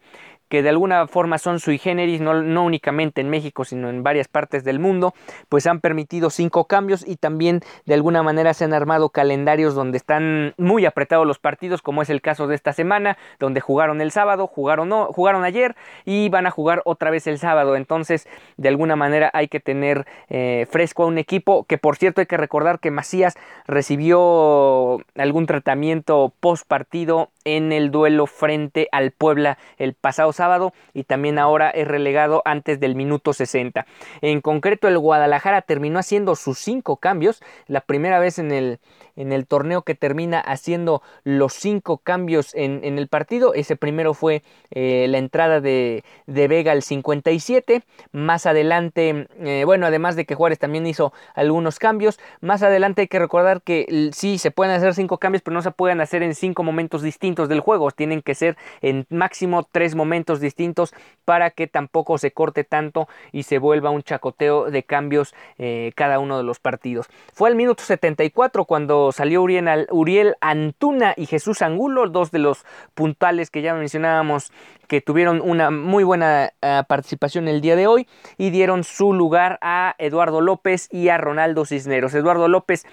que 0.49 0.61
de 0.61 0.69
alguna 0.69 1.07
forma 1.07 1.37
son 1.37 1.59
sui 1.59 1.77
generis, 1.77 2.21
no, 2.21 2.41
no, 2.41 2.63
únicamente 2.63 3.21
en 3.21 3.29
México, 3.29 3.65
sino 3.65 3.89
en 3.89 4.03
varias 4.03 4.27
partes 4.27 4.63
del 4.63 4.79
mundo, 4.79 5.13
pues 5.49 5.67
han 5.67 5.79
permitido 5.79 6.29
cinco 6.29 6.65
cambios 6.65 7.07
y 7.07 7.17
también 7.17 7.61
de 7.85 7.93
alguna 7.93 8.23
manera 8.23 8.53
se 8.53 8.65
han 8.65 8.73
armado 8.73 9.09
calendarios 9.09 9.75
donde 9.75 9.97
están 9.97 10.53
muy 10.57 10.85
apretados 10.85 11.25
los 11.25 11.39
partidos, 11.39 11.81
como 11.81 12.01
es 12.01 12.09
el 12.09 12.21
caso 12.21 12.47
de 12.47 12.55
esta 12.55 12.73
semana, 12.73 13.17
donde 13.39 13.61
jugaron 13.61 14.01
el 14.01 14.11
sábado, 14.11 14.47
jugaron, 14.47 14.89
no, 14.89 15.07
jugaron 15.07 15.43
ayer 15.43 15.75
y 16.05 16.29
van 16.29 16.47
a 16.47 16.51
jugar 16.51 16.81
otra 16.85 17.11
vez 17.11 17.27
el 17.27 17.39
sábado. 17.39 17.75
Entonces, 17.75 18.27
de 18.57 18.69
alguna 18.69 18.95
manera 18.95 19.29
hay 19.33 19.47
que 19.47 19.59
tener 19.59 20.05
eh, 20.29 20.67
fresco 20.69 21.03
a 21.03 21.07
un 21.07 21.17
equipo 21.17 21.65
que, 21.65 21.77
por 21.77 21.97
cierto, 21.97 22.21
hay 22.21 22.27
que 22.27 22.37
recordar 22.37 22.79
que 22.79 22.91
Macías 22.91 23.35
recibió 23.67 24.99
algún 25.15 25.45
tratamiento 25.45 26.33
post 26.39 26.67
partido 26.67 27.29
en 27.45 27.71
el 27.71 27.91
duelo 27.91 28.25
frente 28.27 28.89
al 28.91 29.11
Puebla 29.11 29.57
el 29.77 29.93
pasado 29.93 30.33
sábado 30.33 30.73
y 30.93 31.03
también 31.03 31.39
ahora 31.39 31.69
es 31.69 31.87
relegado 31.87 32.41
antes 32.43 32.79
del 32.79 32.95
minuto 32.95 33.31
60. 33.31 33.85
En 34.21 34.41
concreto 34.41 34.87
el 34.87 34.97
Guadalajara 34.97 35.61
terminó 35.61 35.99
haciendo 35.99 36.35
sus 36.35 36.59
cinco 36.59 36.97
cambios, 36.97 37.41
la 37.67 37.81
primera 37.81 38.19
vez 38.19 38.39
en 38.39 38.51
el, 38.51 38.79
en 39.15 39.31
el 39.31 39.45
torneo 39.47 39.83
que 39.83 39.95
termina 39.95 40.39
haciendo 40.39 41.01
los 41.23 41.53
cinco 41.53 41.99
cambios 41.99 42.53
en, 42.55 42.83
el 42.83 43.07
partido. 43.07 43.53
Ese 43.53 43.75
primero 43.75 44.13
fue 44.13 44.43
eh, 44.71 45.05
la 45.09 45.19
entrada 45.19 45.61
de, 45.61 46.03
Vega 46.25 46.71
al 46.71 46.81
57. 46.81 47.83
Más 48.11 48.45
adelante, 48.45 49.27
eh, 49.39 49.63
bueno, 49.65 49.85
además 49.85 50.15
de 50.15 50.25
que 50.25 50.35
Juárez 50.35 50.59
también 50.59 50.87
hizo 50.87 51.13
algunos 51.35 51.79
cambios. 51.79 52.19
Más 52.41 52.63
adelante 52.63 53.01
hay 53.01 53.07
que 53.07 53.19
recordar 53.19 53.61
que 53.61 54.09
sí 54.13 54.37
se 54.37 54.51
pueden 54.51 54.73
hacer 54.73 54.93
cinco 54.95 55.17
cambios, 55.19 55.43
pero 55.43 55.53
no 55.53 55.61
se 55.61 55.71
pueden 55.71 56.01
hacer 56.01 56.23
en 56.23 56.33
cinco 56.33 56.63
momentos 56.63 57.01
distintos 57.01 57.34
del 57.35 57.59
juego. 57.59 57.91
Tienen 57.91 58.21
que 58.21 58.35
ser 58.35 58.57
en 58.81 59.05
máximo 59.09 59.67
tres 59.71 59.95
momentos 59.95 60.39
distintos 60.39 60.93
para 61.25 61.51
que 61.51 61.67
tampoco 61.67 62.17
se 62.17 62.31
corte 62.31 62.63
tanto 62.63 63.07
y 63.31 63.43
se 63.43 63.57
vuelva 63.57 63.89
un 63.89 64.03
chacoteo 64.03 64.71
de 64.71 64.83
cambios 64.83 65.33
eh, 65.57 65.91
cada 65.95 66.19
uno 66.19 66.37
de 66.37 66.43
los 66.43 66.59
partidos. 66.59 67.07
Fue 67.33 67.49
al 67.49 67.55
minuto 67.55 67.83
74 67.83 68.65
cuando 68.65 69.11
salió 69.11 69.43
Uriel, 69.43 70.35
Antuna 70.41 71.13
y 71.17 71.25
Jesús 71.25 71.61
Angulo, 71.61 72.07
dos 72.07 72.31
de 72.31 72.39
los 72.39 72.65
puntales 72.93 73.49
que 73.49 73.61
ya 73.61 73.73
mencionábamos 73.73 74.51
que 74.87 75.01
tuvieron 75.01 75.41
una 75.41 75.71
muy 75.71 76.03
buena 76.03 76.53
eh, 76.61 76.83
participación 76.87 77.47
el 77.47 77.61
día 77.61 77.75
de 77.75 77.87
hoy 77.87 78.07
y 78.37 78.51
dieron 78.51 78.83
su 78.83 79.13
lugar 79.13 79.57
a 79.61 79.95
Eduardo 79.97 80.41
López 80.41 80.87
y 80.91 81.09
a 81.09 81.17
Ronaldo 81.17 81.65
Cisneros. 81.65 82.13
Eduardo 82.13 82.47
López 82.47 82.85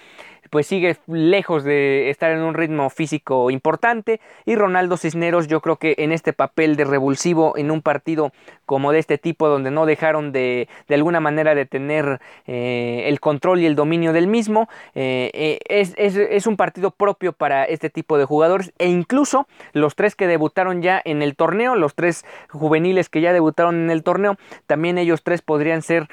pues 0.49 0.67
sigue 0.67 0.97
lejos 1.07 1.63
de 1.63 2.09
estar 2.09 2.31
en 2.31 2.41
un 2.41 2.53
ritmo 2.53 2.89
físico 2.89 3.49
importante. 3.51 4.19
Y 4.45 4.55
Ronaldo 4.55 4.97
Cisneros 4.97 5.47
yo 5.47 5.61
creo 5.61 5.77
que 5.77 5.95
en 5.97 6.11
este 6.11 6.33
papel 6.33 6.75
de 6.75 6.85
revulsivo 6.85 7.57
en 7.57 7.71
un 7.71 7.81
partido 7.81 8.31
como 8.65 8.91
de 8.91 8.99
este 8.99 9.17
tipo 9.17 9.47
donde 9.47 9.71
no 9.71 9.85
dejaron 9.85 10.31
de, 10.31 10.67
de 10.87 10.95
alguna 10.95 11.19
manera 11.19 11.55
de 11.55 11.65
tener 11.65 12.21
eh, 12.45 13.03
el 13.07 13.19
control 13.19 13.59
y 13.59 13.65
el 13.65 13.75
dominio 13.75 14.13
del 14.13 14.27
mismo 14.27 14.69
eh, 14.95 15.31
eh, 15.33 15.59
es, 15.67 15.93
es, 15.97 16.15
es, 16.15 16.47
un 16.47 16.57
partido 16.57 16.91
propio 16.91 17.33
para 17.33 17.65
este 17.65 17.89
tipo 17.89 18.17
de 18.17 18.25
jugadores 18.25 18.73
e 18.77 18.87
incluso 18.87 19.47
los 19.73 19.95
tres 19.95 20.15
que 20.15 20.27
debutaron 20.27 20.81
ya 20.81 21.01
en 21.03 21.21
el 21.21 21.35
torneo 21.35 21.75
los 21.75 21.95
tres 21.95 22.25
juveniles 22.49 23.09
que 23.09 23.21
ya 23.21 23.33
debutaron 23.33 23.75
en 23.75 23.91
el 23.91 24.03
torneo 24.03 24.37
también 24.67 24.97
ellos 24.97 25.23
tres 25.23 25.41
podrían 25.41 25.81
ser 25.81 26.07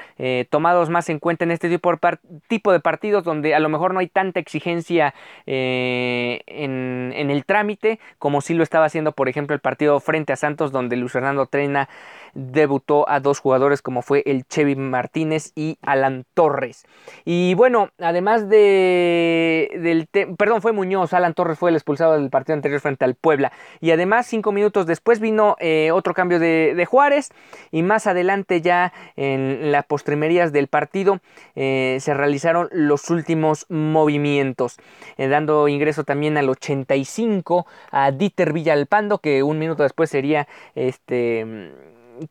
tomados 0.51 0.91
más 0.91 1.09
en 1.09 1.19
cuenta 1.19 1.45
en 1.45 1.51
este 1.51 1.69
tipo 1.69 1.91
de, 1.91 2.19
tipo 2.49 2.73
de 2.73 2.81
partidos 2.81 3.25
donde 3.25 3.55
a 3.55 3.61
lo 3.61 3.69
mejor 3.69 3.93
no 3.93 4.01
hay 4.01 4.09
tan 4.09 4.33
exigencia 4.35 5.15
eh, 5.47 6.43
en, 6.47 7.31
el 7.31 7.45
trámite, 7.45 8.01
como 8.19 8.41
si 8.41 8.55
lo 8.55 8.63
estaba 8.63 8.87
haciendo, 8.87 9.13
por 9.13 9.29
ejemplo, 9.29 9.55
el 9.55 9.61
partido 9.61 10.01
frente 10.01 10.33
a 10.33 10.37
Santos, 10.37 10.73
donde 10.73 10.97
Luis 10.97 11.13
Fernando 11.13 11.47
Trena 11.47 11.89
debutó 12.35 13.09
a 13.09 13.21
dos 13.21 13.41
jugadores 13.41 13.83
como 13.83 14.03
fue 14.03 14.23
el 14.27 14.45
Chevy 14.45 14.77
Martínez 14.77 15.53
y 15.55 15.79
Alan 15.83 16.25
Torres. 16.35 16.85
Y 17.25 17.55
bueno, 17.55 17.91
además 17.99 18.49
de 18.49 19.71
del 19.81 20.09
perdón, 20.37 20.63
fue 20.63 20.73
Muñoz, 20.73 21.13
Alan 21.13 21.35
Torres 21.35 21.59
fue 21.59 21.71
el 21.71 21.77
expulsado 21.77 22.15
del 22.15 22.31
partido 22.31 22.55
anterior 22.55 22.81
frente 22.81 23.05
al 23.05 23.15
Puebla. 23.15 23.53
Y 23.81 23.91
además, 23.91 24.27
cinco 24.27 24.53
minutos 24.53 24.87
después 24.87 25.21
vino 25.21 25.57
eh, 25.61 25.91
otro 25.93 26.15
cambio 26.15 26.39
de, 26.39 26.87
Juárez. 26.89 27.31
Y 27.71 27.83
más 27.83 28.07
adelante, 28.07 28.61
ya 28.61 28.93
en 29.17 29.73
las 29.73 29.85
postrimerías 29.87 30.53
del 30.53 30.69
partido, 30.69 31.21
eh, 31.55 31.99
se 32.01 32.15
realizaron 32.15 32.69
los 32.73 33.11
últimos 33.11 33.67
movimientos. 33.69 34.77
Eh, 35.17 35.29
dando 35.29 35.69
ingreso 35.69 36.05
también 36.05 36.37
al 36.37 36.49
85 36.49 37.67
a 37.91 38.11
Dieter 38.11 38.53
Villalpando, 38.53 39.19
que 39.19 39.43
un 39.43 39.59
minuto 39.59 39.83
después 39.83 40.11
sería 40.11 40.49
este 40.75 41.73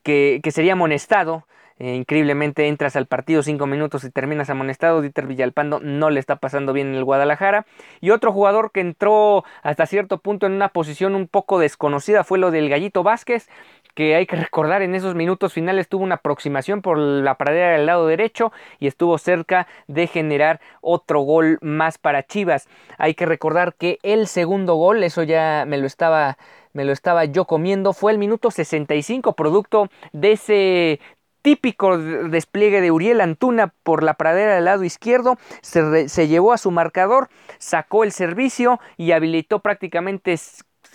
que, 0.04 0.42
sería 0.52 0.74
amonestado. 0.74 1.46
Eh, 1.82 1.96
increíblemente 1.96 2.68
entras 2.68 2.98
al 2.98 3.06
partido 3.06 3.42
cinco 3.42 3.66
minutos 3.66 4.04
y 4.04 4.12
terminas 4.12 4.50
amonestado. 4.50 5.02
Dieter 5.02 5.28
Villalpando 5.28 5.80
no 5.80 6.10
le 6.10 6.20
está 6.20 6.36
pasando 6.36 6.74
bien 6.74 6.88
en 6.88 6.96
el 6.96 7.06
Guadalajara. 7.06 7.66
Y 8.02 8.10
otro 8.10 8.34
jugador 8.34 8.72
que 8.72 8.82
entró 8.82 9.46
hasta 9.64 9.86
cierto 9.86 10.18
punto 10.18 10.46
en 10.46 10.54
una 10.54 10.70
posición 10.70 11.16
un 11.16 11.28
poco 11.28 11.58
desconocida 11.58 12.26
fue 12.26 12.38
lo 12.38 12.52
del 12.52 12.68
Gallito 12.70 13.02
Vázquez, 13.02 13.48
que 13.96 14.16
hay 14.16 14.26
que 14.26 14.36
recordar 14.38 14.82
en 14.82 14.96
esos 14.96 15.16
minutos 15.16 15.54
finales 15.54 15.88
tuvo 15.88 16.04
una 16.04 16.16
aproximación 16.16 16.82
por 16.82 16.98
la 16.98 17.36
pradera 17.36 17.72
del 17.72 17.86
lado 17.86 18.08
derecho 18.08 18.52
y 18.80 18.88
estuvo 18.88 19.18
cerca 19.18 19.68
de 19.88 20.08
generar 20.08 20.62
otro 20.82 21.22
gol 21.22 21.60
más 21.62 21.98
para 21.98 22.24
Chivas. 22.24 22.68
Hay 22.98 23.14
que 23.14 23.26
recordar 23.26 23.76
que 23.76 24.00
el 24.04 24.28
segundo 24.28 24.76
gol, 24.76 25.04
eso 25.04 25.24
ya 25.24 25.66
me 25.68 25.78
lo 25.78 25.86
estaba 25.86 26.38
me 26.74 26.86
lo 26.86 26.94
estaba 26.94 27.26
yo 27.26 27.46
comiendo, 27.46 27.94
fue 27.94 28.12
el 28.12 28.18
minuto 28.18 28.52
65, 28.52 29.34
producto 29.34 29.90
de 30.14 30.32
ese 30.34 31.00
típico 31.42 31.98
despliegue 31.98 32.82
de 32.82 32.92
Uriel 32.92 33.22
Antuna 33.22 33.74
por 33.84 34.04
la 34.04 34.16
pradera 34.16 34.56
del 34.56 34.66
lado 34.66 34.84
izquierdo, 34.84 35.38
se, 35.62 36.10
se, 36.10 36.28
llevó 36.28 36.54
a 36.54 36.58
su 36.58 36.70
marcador, 36.72 37.30
sacó 37.58 38.04
el 38.04 38.12
servicio 38.12 38.80
y 38.98 39.14
habilitó 39.14 39.60
prácticamente 39.60 40.38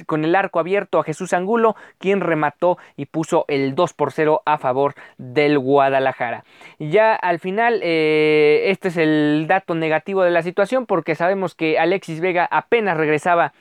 con 0.07 0.25
el 0.25 0.35
arco 0.35 0.59
abierto 0.59 0.99
a 0.99 1.05
Jesús 1.05 1.33
Angulo, 1.33 1.77
quien 1.99 2.21
remató 2.21 2.79
y 2.97 3.07
puso 3.07 3.45
el 3.49 3.75
2 3.75 3.95
por 3.95 4.13
0 4.13 4.43
a 4.45 4.59
favor 4.59 4.95
del 5.19 5.59
Guadalajara. 5.59 6.45
Ya 6.79 7.15
al 7.15 7.39
final, 7.39 7.81
eh, 7.83 8.65
este 8.67 8.89
es 8.89 8.97
el 8.97 9.47
dato 9.49 9.75
negativo 9.75 10.23
de 10.23 10.31
la 10.31 10.43
situación 10.43 10.87
porque 10.87 11.15
sabemos 11.15 11.55
que 11.55 11.79
Alexis 11.79 12.21
Vega 12.21 12.49
apenas 12.51 12.97
regresaba 12.97 13.53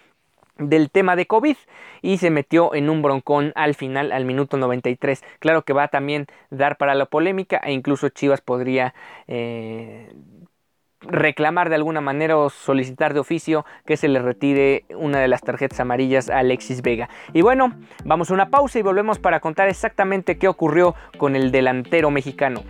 del 0.57 0.91
tema 0.91 1.15
de 1.15 1.25
COVID 1.25 1.57
y 2.01 2.17
se 2.17 2.29
metió 2.29 2.75
en 2.75 2.89
un 2.89 3.01
broncón 3.01 3.51
al 3.55 3.75
final, 3.75 4.11
al 4.11 4.25
minuto 4.25 4.57
93. 4.57 5.23
Claro 5.39 5.63
que 5.63 5.73
va 5.73 5.83
a 5.83 5.87
también 5.87 6.27
dar 6.49 6.77
para 6.77 6.95
la 6.95 7.05
polémica 7.05 7.57
e 7.57 7.71
incluso 7.71 8.09
Chivas 8.09 8.41
podría 8.41 8.93
eh, 9.27 10.13
reclamar 11.01 11.69
de 11.69 11.75
alguna 11.75 12.01
manera 12.01 12.37
o 12.37 12.49
solicitar 12.49 13.13
de 13.13 13.19
oficio 13.19 13.65
que 13.85 13.97
se 13.97 14.07
le 14.07 14.19
retire 14.19 14.85
una 14.95 15.19
de 15.19 15.27
las 15.27 15.41
tarjetas 15.41 15.79
amarillas 15.79 16.29
a 16.29 16.39
Alexis 16.39 16.81
Vega. 16.81 17.09
Y 17.33 17.41
bueno, 17.41 17.73
vamos 18.05 18.31
a 18.31 18.33
una 18.33 18.49
pausa 18.49 18.79
y 18.79 18.83
volvemos 18.83 19.19
para 19.19 19.39
contar 19.39 19.69
exactamente 19.69 20.37
qué 20.37 20.47
ocurrió 20.47 20.95
con 21.17 21.35
el 21.35 21.51
delantero 21.51 22.11
mexicano. 22.11 22.63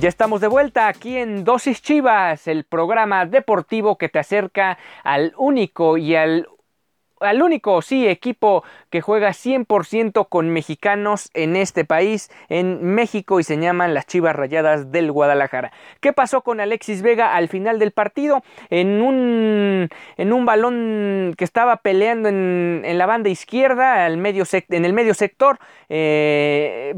Ya 0.00 0.08
estamos 0.08 0.40
de 0.40 0.46
vuelta 0.46 0.86
aquí 0.86 1.16
en 1.16 1.42
Dosis 1.42 1.82
Chivas, 1.82 2.46
el 2.46 2.62
programa 2.62 3.26
deportivo 3.26 3.98
que 3.98 4.08
te 4.08 4.20
acerca 4.20 4.78
al 5.02 5.32
único 5.36 5.96
y 5.96 6.14
al 6.14 6.46
al 7.20 7.42
único, 7.42 7.82
sí, 7.82 8.06
equipo 8.06 8.64
que 8.90 9.00
juega 9.00 9.30
100% 9.30 10.28
con 10.28 10.50
mexicanos 10.50 11.30
en 11.34 11.56
este 11.56 11.84
país, 11.84 12.30
en 12.48 12.82
México, 12.94 13.40
y 13.40 13.44
se 13.44 13.56
llaman 13.56 13.94
las 13.94 14.06
Chivas 14.06 14.34
Rayadas 14.34 14.90
del 14.90 15.12
Guadalajara. 15.12 15.72
¿Qué 16.00 16.12
pasó 16.12 16.42
con 16.42 16.60
Alexis 16.60 17.02
Vega 17.02 17.34
al 17.34 17.48
final 17.48 17.78
del 17.78 17.92
partido? 17.92 18.42
En 18.70 19.02
un, 19.02 19.88
en 20.16 20.32
un 20.32 20.46
balón 20.46 21.34
que 21.36 21.44
estaba 21.44 21.76
peleando 21.78 22.28
en, 22.28 22.98
la 22.98 23.06
banda 23.06 23.28
izquierda, 23.28 24.04
al 24.04 24.16
medio 24.16 24.44
en 24.50 24.84
el 24.84 24.92
medio 24.92 25.14
sector, 25.14 25.58
eh, 25.88 26.94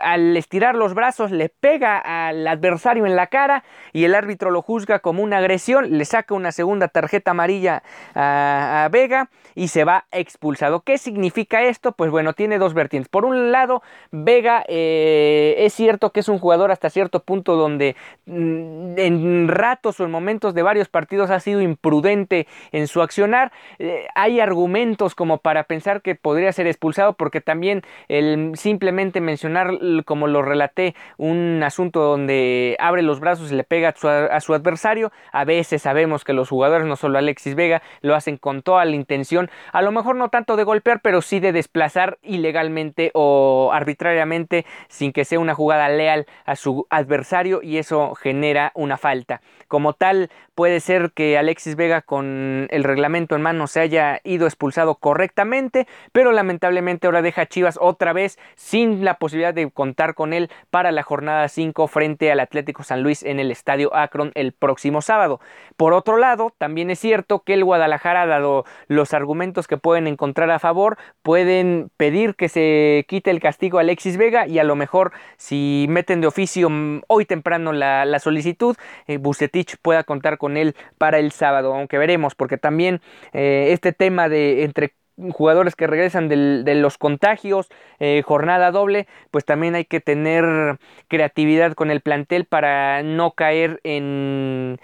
al 0.00 0.36
estirar 0.36 0.74
los 0.74 0.94
brazos 0.94 1.30
le 1.30 1.48
pega 1.48 1.98
al 1.98 2.46
adversario 2.46 3.06
en 3.06 3.16
la 3.16 3.26
cara 3.26 3.64
y 3.92 4.04
el 4.04 4.14
árbitro 4.14 4.50
lo 4.50 4.62
juzga 4.62 5.00
como 5.00 5.22
una 5.22 5.38
agresión, 5.38 5.98
le 5.98 6.04
saca 6.04 6.34
una 6.34 6.52
segunda 6.52 6.88
tarjeta 6.88 7.32
amarilla 7.32 7.82
a, 8.14 8.88
Vega 8.90 9.28
se 9.68 9.84
va 9.84 10.06
expulsado. 10.12 10.80
¿Qué 10.80 10.98
significa 10.98 11.62
esto? 11.62 11.92
Pues 11.92 12.10
bueno, 12.10 12.32
tiene 12.32 12.58
dos 12.58 12.74
vertientes. 12.74 13.08
Por 13.08 13.24
un 13.24 13.52
lado, 13.52 13.82
Vega 14.10 14.64
eh, 14.68 15.54
es 15.58 15.74
cierto 15.74 16.10
que 16.10 16.20
es 16.20 16.28
un 16.28 16.38
jugador 16.38 16.70
hasta 16.70 16.90
cierto 16.90 17.20
punto 17.20 17.56
donde 17.56 17.96
mm, 18.26 18.98
en 18.98 19.48
ratos 19.48 20.00
o 20.00 20.04
en 20.04 20.10
momentos 20.10 20.54
de 20.54 20.62
varios 20.62 20.88
partidos 20.88 21.30
ha 21.30 21.40
sido 21.40 21.60
imprudente 21.60 22.46
en 22.72 22.86
su 22.86 23.02
accionar. 23.02 23.52
Eh, 23.78 24.06
hay 24.14 24.40
argumentos 24.40 25.14
como 25.14 25.38
para 25.38 25.64
pensar 25.64 26.02
que 26.02 26.14
podría 26.14 26.52
ser 26.52 26.66
expulsado 26.66 27.14
porque 27.14 27.40
también 27.40 27.82
el 28.08 28.52
simplemente 28.54 29.20
mencionar, 29.20 29.78
como 30.04 30.26
lo 30.26 30.42
relaté, 30.42 30.94
un 31.16 31.62
asunto 31.62 32.00
donde 32.00 32.76
abre 32.78 33.02
los 33.02 33.20
brazos 33.20 33.52
y 33.52 33.54
le 33.54 33.64
pega 33.64 33.90
a 33.90 34.40
su, 34.40 34.54
adversario, 34.54 35.12
a 35.32 35.44
veces 35.44 35.82
sabemos 35.82 36.24
que 36.24 36.32
los 36.32 36.48
jugadores, 36.48 36.86
no 36.86 36.96
solo 36.96 37.18
Alexis 37.18 37.54
Vega, 37.54 37.82
lo 38.00 38.14
hacen 38.14 38.36
con 38.36 38.62
toda 38.62 38.84
la 38.84 38.96
intención, 38.96 39.49
a 39.72 39.82
lo 39.82 39.92
mejor 39.92 40.16
no 40.16 40.28
tanto 40.28 40.56
de 40.56 40.64
golpear, 40.64 41.00
pero 41.00 41.22
sí 41.22 41.40
de 41.40 41.52
desplazar 41.52 42.18
ilegalmente 42.22 43.10
o 43.14 43.70
arbitrariamente 43.72 44.66
sin 44.88 45.12
que 45.12 45.24
sea 45.24 45.38
una 45.38 45.54
jugada 45.54 45.88
leal 45.88 46.26
a 46.44 46.56
su 46.56 46.86
adversario 46.90 47.60
y 47.62 47.78
eso 47.78 48.14
genera 48.14 48.72
una 48.74 48.96
falta. 48.96 49.40
Como 49.68 49.92
tal, 49.92 50.30
puede 50.54 50.80
ser 50.80 51.12
que 51.12 51.38
Alexis 51.38 51.76
Vega 51.76 52.02
con 52.02 52.66
el 52.70 52.84
reglamento 52.84 53.36
en 53.36 53.42
mano 53.42 53.66
se 53.66 53.80
haya 53.80 54.20
ido 54.24 54.46
expulsado 54.46 54.96
correctamente, 54.96 55.86
pero 56.12 56.32
lamentablemente 56.32 57.06
ahora 57.06 57.22
deja 57.22 57.42
a 57.42 57.46
Chivas 57.46 57.78
otra 57.80 58.12
vez 58.12 58.38
sin 58.56 59.04
la 59.04 59.14
posibilidad 59.14 59.54
de 59.54 59.70
contar 59.70 60.14
con 60.14 60.32
él 60.32 60.50
para 60.70 60.92
la 60.92 61.02
jornada 61.02 61.48
5 61.48 61.86
frente 61.88 62.30
al 62.30 62.40
Atlético 62.40 62.82
San 62.82 63.02
Luis 63.02 63.22
en 63.22 63.40
el 63.40 63.50
Estadio 63.50 63.94
Akron 63.94 64.32
el 64.34 64.52
próximo 64.52 65.02
sábado. 65.02 65.40
Por 65.76 65.94
otro 65.94 66.16
lado, 66.16 66.52
también 66.58 66.90
es 66.90 66.98
cierto 66.98 67.40
que 67.40 67.54
el 67.54 67.64
Guadalajara, 67.64 68.26
dado 68.26 68.64
los 68.88 69.14
argumentos 69.14 69.39
que 69.68 69.78
pueden 69.78 70.06
encontrar 70.06 70.50
a 70.50 70.58
favor, 70.58 70.98
pueden 71.22 71.90
pedir 71.96 72.34
que 72.34 72.48
se 72.48 73.06
quite 73.08 73.30
el 73.30 73.40
castigo 73.40 73.78
a 73.78 73.80
Alexis 73.80 74.18
Vega 74.18 74.46
y 74.46 74.58
a 74.58 74.64
lo 74.64 74.76
mejor 74.76 75.12
si 75.38 75.86
meten 75.88 76.20
de 76.20 76.26
oficio 76.26 76.68
mm, 76.68 77.02
hoy 77.08 77.24
temprano 77.24 77.72
la, 77.72 78.18
solicitud, 78.18 78.76
eh, 79.06 79.16
Bucetich 79.16 79.76
pueda 79.80 80.04
contar 80.04 80.36
con 80.36 80.56
él 80.58 80.76
para 80.98 81.18
el 81.18 81.32
sábado, 81.32 81.74
aunque 81.74 81.96
veremos, 81.96 82.34
porque 82.34 82.58
también 82.58 83.00
eh, 83.32 83.68
este 83.70 83.92
tema 83.92 84.28
de 84.28 84.64
entre 84.64 84.92
jugadores 85.32 85.76
que 85.76 85.86
regresan 85.86 86.28
de 86.28 86.74
los 86.74 86.98
contagios, 86.98 87.68
eh, 87.98 88.22
jornada 88.24 88.70
doble, 88.70 89.06
pues 89.30 89.44
también 89.44 89.74
hay 89.74 89.84
que 89.84 90.00
tener 90.00 90.78
creatividad 91.08 91.74
con 91.74 91.90
el 91.90 92.00
plantel 92.00 92.46
para 92.46 93.02
no 93.02 93.32
caer 93.32 93.80
en, 93.84 94.78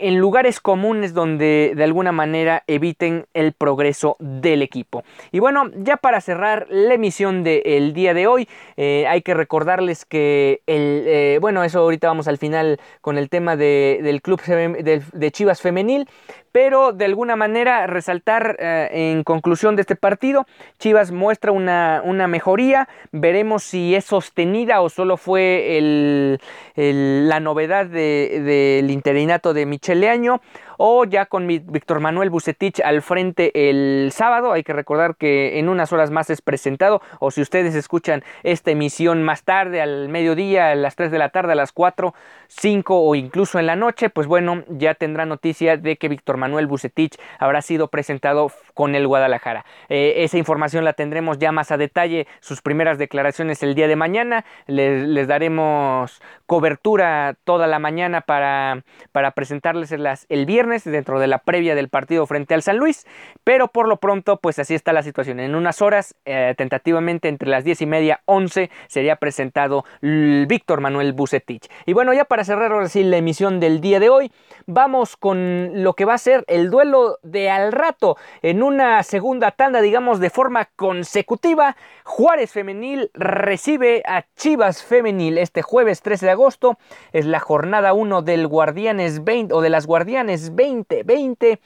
en 0.00 0.18
lugares 0.18 0.60
comunes 0.60 1.14
donde 1.14 1.72
de 1.74 1.84
alguna 1.84 2.12
manera 2.12 2.62
eviten 2.66 3.26
el 3.34 3.52
progreso 3.52 4.16
del 4.18 4.62
equipo. 4.62 5.04
Y 5.32 5.38
bueno, 5.38 5.70
ya 5.76 5.96
para 5.96 6.20
cerrar 6.20 6.66
la 6.68 6.94
emisión 6.94 7.42
del 7.42 7.92
día 7.92 8.14
de 8.14 8.26
hoy, 8.26 8.48
eh, 8.76 9.06
hay 9.08 9.22
que 9.22 9.34
recordarles 9.34 10.04
que 10.04 10.62
el, 10.66 11.04
eh, 11.06 11.38
bueno, 11.40 11.64
eso 11.64 11.80
ahorita 11.80 12.08
vamos 12.08 12.28
al 12.28 12.38
final 12.38 12.78
con 13.00 13.18
el 13.18 13.28
tema 13.28 13.56
del 13.56 14.22
club 14.22 14.40
de 14.42 15.30
Chivas 15.32 15.60
femenil, 15.60 16.08
pero 16.52 16.92
de 16.92 17.04
alguna 17.04 17.36
manera 17.36 17.86
resaltar 17.86 18.56
eh, 18.58 18.88
en 18.92 19.24
conclusión 19.24 19.76
de 19.76 19.82
este 19.82 19.96
partido, 19.96 20.46
Chivas 20.78 21.12
muestra 21.12 21.52
una, 21.52 22.02
mejoría, 22.28 22.88
veremos 23.12 23.62
si 23.62 23.94
es 23.94 24.04
sostenida 24.04 24.80
o 24.80 24.88
solo 24.88 25.16
fue 25.16 26.38
la 26.76 27.40
novedad 27.40 27.86
del 27.86 28.90
interinato 28.90 29.54
de 29.54 29.66
Micheleaño 29.66 30.40
o 30.82 31.04
ya 31.04 31.26
con 31.26 31.46
Víctor 31.46 32.00
Manuel 32.00 32.30
Bucetich 32.30 32.80
al 32.80 33.02
frente 33.02 33.68
el 33.68 34.10
sábado. 34.14 34.52
Hay 34.52 34.62
que 34.62 34.72
recordar 34.72 35.14
que 35.16 35.58
en 35.58 35.68
unas 35.68 35.92
horas 35.92 36.10
más 36.10 36.30
es 36.30 36.40
presentado 36.40 37.02
o 37.18 37.30
si 37.30 37.42
ustedes 37.42 37.74
escuchan 37.74 38.24
esta 38.44 38.70
emisión 38.70 39.22
más 39.22 39.42
tarde, 39.44 39.82
al 39.82 40.08
mediodía, 40.08 40.70
a 40.70 40.74
las 40.74 40.96
3 40.96 41.10
de 41.10 41.18
la 41.18 41.28
tarde, 41.28 41.52
a 41.52 41.54
las 41.54 41.72
4, 41.72 42.14
5 42.48 42.98
o 42.98 43.14
incluso 43.14 43.58
en 43.58 43.66
la 43.66 43.76
noche, 43.76 44.08
pues 44.08 44.26
bueno, 44.26 44.64
ya 44.68 44.94
tendrá 44.94 45.26
noticia 45.26 45.76
de 45.76 45.98
que 45.98 46.08
Víctor 46.08 46.38
Manuel 46.38 46.66
Bucetich 46.66 47.18
habrá 47.38 47.60
sido 47.60 47.88
presentado 47.88 48.50
con 48.80 48.94
el 48.94 49.06
Guadalajara. 49.06 49.66
Eh, 49.90 50.24
esa 50.24 50.38
información 50.38 50.86
la 50.86 50.94
tendremos 50.94 51.36
ya 51.36 51.52
más 51.52 51.70
a 51.70 51.76
detalle, 51.76 52.26
sus 52.40 52.62
primeras 52.62 52.96
declaraciones 52.96 53.62
el 53.62 53.74
día 53.74 53.88
de 53.88 53.94
mañana. 53.94 54.46
Les, 54.66 55.28
daremos 55.28 56.22
cobertura 56.46 57.36
toda 57.44 57.66
la 57.66 57.78
mañana 57.78 58.22
para, 58.22 58.82
para 59.12 59.32
presentarles 59.32 59.92
el 60.30 60.46
viernes 60.46 60.84
dentro 60.84 61.20
de 61.20 61.26
la 61.26 61.40
previa 61.40 61.74
del 61.74 61.90
partido 61.90 62.26
frente 62.26 62.54
al 62.54 62.62
San 62.62 62.78
Luis, 62.78 63.06
pero 63.44 63.68
por 63.68 63.86
lo 63.86 63.98
pronto 63.98 64.38
pues 64.38 64.58
así 64.58 64.74
está 64.74 64.94
la 64.94 65.02
situación. 65.02 65.40
En 65.40 65.54
unas 65.54 65.82
horas, 65.82 66.14
eh, 66.24 66.54
tentativamente 66.56 67.28
entre 67.28 67.50
las 67.50 67.64
10 67.64 67.82
y 67.82 67.86
media, 67.86 68.22
11, 68.24 68.70
sería 68.86 69.16
presentado 69.16 69.84
Víctor 70.00 70.80
Manuel 70.80 71.12
Bucetich. 71.12 71.68
Y 71.84 71.92
bueno, 71.92 72.14
ya 72.14 72.24
para 72.24 72.44
cerrar 72.44 72.72
ahora 72.72 72.88
la 72.94 73.16
emisión 73.18 73.60
del 73.60 73.82
día 73.82 74.00
de 74.00 74.08
hoy, 74.08 74.32
vamos 74.64 75.18
con 75.18 75.84
lo 75.84 75.92
que 75.92 76.06
va 76.06 76.14
a 76.14 76.18
ser 76.18 76.44
el 76.46 76.70
duelo 76.70 77.18
de 77.22 77.50
al 77.50 77.72
rato 77.72 78.16
en 78.40 78.62
una 78.70 79.02
segunda 79.02 79.50
tanda, 79.50 79.80
digamos 79.80 80.20
de 80.20 80.30
forma 80.30 80.66
consecutiva. 80.76 81.76
Juárez 82.04 82.52
Femenil 82.52 83.10
recibe 83.14 84.02
a 84.06 84.24
Chivas 84.36 84.84
Femenil 84.84 85.38
este 85.38 85.60
jueves 85.60 86.02
13 86.02 86.26
de 86.26 86.32
agosto. 86.32 86.78
Es 87.12 87.26
la 87.26 87.40
jornada 87.40 87.92
1 87.92 88.22
del 88.22 88.46
Guardianes 88.46 89.24
20 89.24 89.52
o 89.54 89.60
de 89.60 89.70
las 89.70 89.88
Guardianes 89.88 90.54
2020 90.54 91.60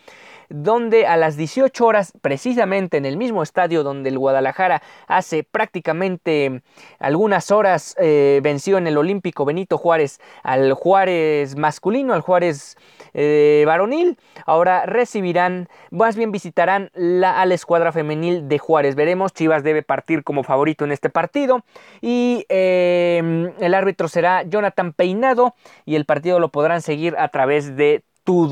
donde 0.48 1.06
a 1.06 1.16
las 1.16 1.36
18 1.36 1.84
horas, 1.84 2.12
precisamente 2.20 2.96
en 2.96 3.06
el 3.06 3.16
mismo 3.16 3.42
estadio 3.42 3.82
donde 3.82 4.10
el 4.10 4.18
Guadalajara 4.18 4.82
hace 5.06 5.44
prácticamente 5.44 6.62
algunas 6.98 7.50
horas 7.50 7.94
eh, 7.98 8.40
venció 8.42 8.78
en 8.78 8.86
el 8.86 8.96
Olímpico 8.96 9.44
Benito 9.44 9.78
Juárez 9.78 10.20
al 10.42 10.72
Juárez 10.72 11.56
masculino, 11.56 12.14
al 12.14 12.20
Juárez 12.20 12.76
eh, 13.14 13.64
varonil, 13.66 14.18
ahora 14.46 14.86
recibirán, 14.86 15.68
más 15.90 16.16
bien 16.16 16.32
visitarán 16.32 16.90
la, 16.94 17.40
a 17.40 17.46
la 17.46 17.54
escuadra 17.54 17.92
femenil 17.92 18.48
de 18.48 18.58
Juárez. 18.58 18.94
Veremos, 18.94 19.32
Chivas 19.32 19.62
debe 19.62 19.82
partir 19.82 20.24
como 20.24 20.42
favorito 20.42 20.84
en 20.84 20.92
este 20.92 21.10
partido 21.10 21.64
y 22.00 22.44
eh, 22.48 23.52
el 23.60 23.74
árbitro 23.74 24.08
será 24.08 24.42
Jonathan 24.42 24.92
Peinado 24.92 25.54
y 25.84 25.94
el 25.96 26.04
partido 26.04 26.40
lo 26.40 26.48
podrán 26.48 26.82
seguir 26.82 27.16
a 27.18 27.28
través 27.28 27.76
de 27.76 28.02
tu. 28.24 28.50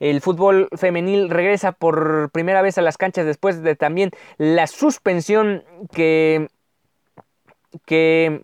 El 0.00 0.20
fútbol 0.20 0.68
femenil 0.76 1.30
regresa 1.30 1.72
por 1.72 2.30
primera 2.30 2.62
vez 2.62 2.78
a 2.78 2.82
las 2.82 2.98
canchas 2.98 3.26
después 3.26 3.62
de 3.62 3.76
también 3.76 4.10
la 4.38 4.66
suspensión 4.66 5.64
que, 5.92 6.48
que, 7.84 8.42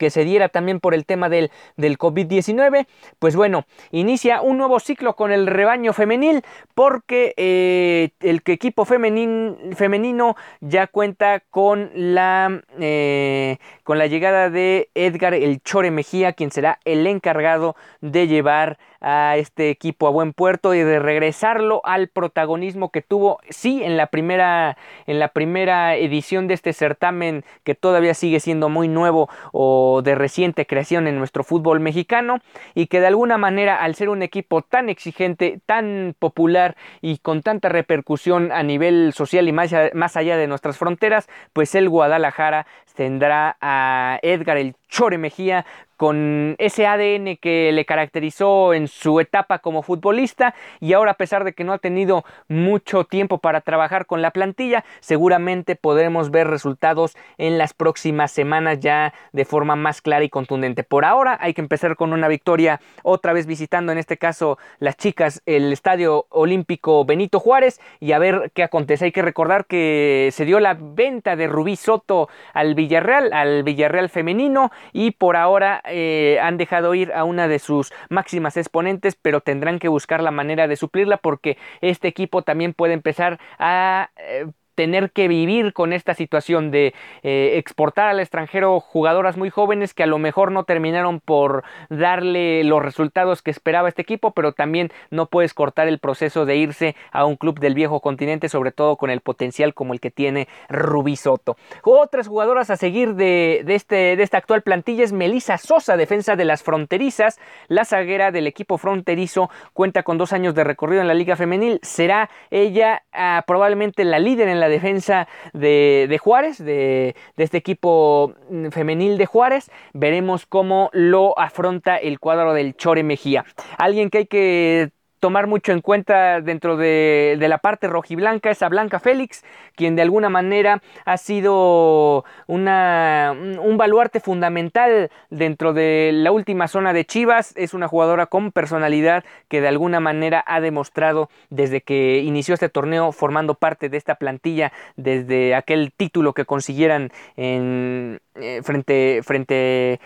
que 0.00 0.10
se 0.10 0.24
diera 0.24 0.48
también 0.48 0.80
por 0.80 0.94
el 0.94 1.04
tema 1.04 1.28
del, 1.28 1.50
del 1.76 1.98
COVID-19. 1.98 2.86
Pues 3.18 3.36
bueno, 3.36 3.66
inicia 3.90 4.40
un 4.40 4.56
nuevo 4.56 4.80
ciclo 4.80 5.14
con 5.14 5.30
el 5.30 5.46
rebaño 5.46 5.92
femenil 5.92 6.42
porque 6.74 7.34
eh, 7.36 8.10
el 8.20 8.42
equipo 8.46 8.84
femenino 8.86 10.36
ya 10.60 10.86
cuenta 10.86 11.40
con 11.50 11.90
la, 11.94 12.62
eh, 12.80 13.58
con 13.84 13.98
la 13.98 14.06
llegada 14.06 14.48
de 14.48 14.88
Edgar 14.94 15.34
El 15.34 15.60
Chore 15.60 15.90
Mejía, 15.90 16.32
quien 16.32 16.50
será 16.50 16.80
el 16.84 17.06
encargado 17.06 17.76
de 18.00 18.26
llevar 18.26 18.78
a 19.00 19.36
este 19.36 19.70
equipo 19.70 20.06
a 20.06 20.10
buen 20.10 20.32
puerto 20.32 20.74
y 20.74 20.80
de 20.80 20.98
regresarlo 20.98 21.80
al 21.84 22.08
protagonismo 22.08 22.90
que 22.90 23.02
tuvo 23.02 23.38
sí 23.48 23.82
en 23.82 23.96
la 23.96 24.08
primera 24.08 24.76
en 25.06 25.18
la 25.18 25.28
primera 25.28 25.96
edición 25.96 26.48
de 26.48 26.54
este 26.54 26.72
certamen 26.72 27.44
que 27.64 27.74
todavía 27.74 28.14
sigue 28.14 28.40
siendo 28.40 28.68
muy 28.68 28.88
nuevo 28.88 29.28
o 29.52 30.02
de 30.02 30.14
reciente 30.14 30.66
creación 30.66 31.06
en 31.06 31.18
nuestro 31.18 31.44
fútbol 31.44 31.80
mexicano 31.80 32.38
y 32.74 32.86
que 32.86 33.00
de 33.00 33.06
alguna 33.06 33.38
manera 33.38 33.76
al 33.76 33.94
ser 33.94 34.08
un 34.08 34.22
equipo 34.22 34.62
tan 34.62 34.88
exigente, 34.88 35.60
tan 35.66 36.14
popular 36.18 36.76
y 37.00 37.18
con 37.18 37.42
tanta 37.42 37.68
repercusión 37.68 38.52
a 38.52 38.62
nivel 38.62 39.12
social 39.14 39.48
y 39.48 39.52
más, 39.52 39.72
más 39.94 40.16
allá 40.16 40.36
de 40.36 40.46
nuestras 40.46 40.78
fronteras, 40.78 41.28
pues 41.52 41.74
el 41.74 41.88
Guadalajara 41.88 42.66
tendrá 42.94 43.56
a 43.62 44.18
Edgar 44.22 44.58
el 44.58 44.74
Chore 44.88 45.16
Mejía 45.16 45.64
con 46.00 46.54
ese 46.56 46.86
ADN 46.86 47.36
que 47.36 47.72
le 47.72 47.84
caracterizó 47.84 48.72
en 48.72 48.88
su 48.88 49.20
etapa 49.20 49.58
como 49.58 49.82
futbolista 49.82 50.54
y 50.80 50.94
ahora 50.94 51.10
a 51.10 51.18
pesar 51.18 51.44
de 51.44 51.52
que 51.52 51.62
no 51.62 51.74
ha 51.74 51.78
tenido 51.78 52.24
mucho 52.48 53.04
tiempo 53.04 53.36
para 53.36 53.60
trabajar 53.60 54.06
con 54.06 54.22
la 54.22 54.30
plantilla, 54.30 54.82
seguramente 55.00 55.76
podremos 55.76 56.30
ver 56.30 56.48
resultados 56.48 57.18
en 57.36 57.58
las 57.58 57.74
próximas 57.74 58.32
semanas 58.32 58.80
ya 58.80 59.12
de 59.32 59.44
forma 59.44 59.76
más 59.76 60.00
clara 60.00 60.24
y 60.24 60.30
contundente. 60.30 60.84
Por 60.84 61.04
ahora 61.04 61.36
hay 61.38 61.52
que 61.52 61.60
empezar 61.60 61.96
con 61.96 62.14
una 62.14 62.28
victoria 62.28 62.80
otra 63.02 63.34
vez 63.34 63.44
visitando 63.44 63.92
en 63.92 63.98
este 63.98 64.16
caso 64.16 64.56
las 64.78 64.96
chicas 64.96 65.42
el 65.44 65.70
Estadio 65.70 66.24
Olímpico 66.30 67.04
Benito 67.04 67.40
Juárez 67.40 67.78
y 68.00 68.12
a 68.12 68.18
ver 68.18 68.52
qué 68.54 68.62
acontece. 68.62 69.04
Hay 69.04 69.12
que 69.12 69.20
recordar 69.20 69.66
que 69.66 70.30
se 70.32 70.46
dio 70.46 70.60
la 70.60 70.78
venta 70.80 71.36
de 71.36 71.46
Rubí 71.46 71.76
Soto 71.76 72.30
al 72.54 72.74
Villarreal, 72.74 73.34
al 73.34 73.64
Villarreal 73.64 74.08
femenino 74.08 74.70
y 74.94 75.10
por 75.10 75.36
ahora 75.36 75.82
eh, 75.90 76.38
han 76.40 76.56
dejado 76.56 76.94
ir 76.94 77.12
a 77.12 77.24
una 77.24 77.48
de 77.48 77.58
sus 77.58 77.92
máximas 78.08 78.56
exponentes, 78.56 79.16
pero 79.16 79.40
tendrán 79.40 79.78
que 79.78 79.88
buscar 79.88 80.22
la 80.22 80.30
manera 80.30 80.68
de 80.68 80.76
suplirla 80.76 81.18
porque 81.18 81.58
este 81.80 82.08
equipo 82.08 82.42
también 82.42 82.74
puede 82.74 82.94
empezar 82.94 83.38
a 83.58 84.10
eh, 84.16 84.46
tener 84.80 85.10
que 85.10 85.28
vivir 85.28 85.74
con 85.74 85.92
esta 85.92 86.14
situación 86.14 86.70
de 86.70 86.94
eh, 87.22 87.58
exportar 87.58 88.08
al 88.08 88.18
extranjero 88.18 88.80
jugadoras 88.80 89.36
muy 89.36 89.50
jóvenes 89.50 89.92
que 89.92 90.04
a 90.04 90.06
lo 90.06 90.16
mejor 90.16 90.52
no 90.52 90.64
terminaron 90.64 91.20
por 91.20 91.64
darle 91.90 92.64
los 92.64 92.82
resultados 92.82 93.42
que 93.42 93.50
esperaba 93.50 93.90
este 93.90 94.00
equipo, 94.00 94.30
pero 94.30 94.52
también 94.52 94.90
no 95.10 95.26
puedes 95.26 95.52
cortar 95.52 95.86
el 95.86 95.98
proceso 95.98 96.46
de 96.46 96.56
irse 96.56 96.96
a 97.12 97.26
un 97.26 97.36
club 97.36 97.60
del 97.60 97.74
viejo 97.74 98.00
continente, 98.00 98.48
sobre 98.48 98.72
todo 98.72 98.96
con 98.96 99.10
el 99.10 99.20
potencial 99.20 99.74
como 99.74 99.92
el 99.92 100.00
que 100.00 100.10
tiene 100.10 100.48
Rubí 100.70 101.16
Soto. 101.16 101.58
Otras 101.82 102.26
jugadoras 102.26 102.70
a 102.70 102.76
seguir 102.76 103.16
de, 103.16 103.62
este, 103.68 104.16
de 104.16 104.22
esta 104.22 104.38
actual 104.38 104.62
plantilla 104.62 105.04
es 105.04 105.12
Melissa 105.12 105.58
Sosa, 105.58 105.98
defensa 105.98 106.36
de 106.36 106.46
las 106.46 106.62
fronterizas, 106.62 107.38
la 107.68 107.84
zaguera 107.84 108.30
del 108.30 108.46
equipo 108.46 108.78
fronterizo, 108.78 109.50
cuenta 109.74 110.04
con 110.04 110.16
dos 110.16 110.32
años 110.32 110.54
de 110.54 110.64
recorrido 110.64 111.02
en 111.02 111.08
la 111.08 111.12
liga 111.12 111.36
femenil, 111.36 111.80
será 111.82 112.30
ella 112.50 113.02
ah, 113.12 113.44
probablemente 113.46 114.04
la 114.04 114.18
líder 114.18 114.48
en 114.48 114.58
la 114.58 114.69
defensa 114.70 115.28
de, 115.52 116.18
Juárez, 116.22 116.58
de, 116.58 117.14
de, 117.36 117.44
este 117.44 117.58
equipo 117.58 118.34
femenil 118.70 119.18
de 119.18 119.26
Juárez. 119.26 119.70
Veremos 119.92 120.46
cómo 120.46 120.90
lo 120.92 121.38
afronta 121.38 121.96
el 121.96 122.18
cuadro 122.18 122.54
del 122.54 122.74
Chore 122.76 123.02
Mejía. 123.02 123.44
Alguien 123.78 124.10
que 124.10 124.18
hay 124.18 124.26
que 124.26 124.92
tomar 125.20 125.46
mucho 125.46 125.72
en 125.72 125.82
cuenta 125.82 126.40
dentro 126.40 126.76
de, 126.76 127.36
la 127.38 127.58
parte 127.58 127.86
rojiblanca 127.88 128.50
es 128.50 128.62
a 128.62 128.68
Blanca 128.68 128.98
Félix, 128.98 129.44
quien 129.76 129.94
de 129.94 130.02
alguna 130.02 130.28
manera 130.28 130.82
ha 131.04 131.16
sido 131.18 132.24
una, 132.46 133.34
un 133.60 133.76
baluarte 133.76 134.20
fundamental 134.20 135.10
dentro 135.28 135.72
de 135.72 136.10
la 136.14 136.32
última 136.32 136.68
zona 136.68 136.92
de 136.92 137.04
Chivas. 137.04 137.54
Es 137.56 137.74
una 137.74 137.86
jugadora 137.86 138.26
con 138.26 138.50
personalidad 138.50 139.24
que 139.48 139.60
de 139.60 139.68
alguna 139.68 140.00
manera 140.00 140.42
ha 140.46 140.60
demostrado 140.60 141.28
desde 141.50 141.82
que 141.82 142.20
inició 142.20 142.54
este 142.54 142.68
torneo 142.68 143.12
formando 143.12 143.54
parte 143.54 143.88
de 143.88 143.98
esta 143.98 144.14
plantilla, 144.14 144.72
desde 144.96 145.54
aquel 145.54 145.92
título 145.92 146.32
que 146.32 146.46
consiguieran 146.46 147.10
en, 147.36 148.20
eh, 148.36 148.60
frente, 148.62 149.20
frente 149.22 150.00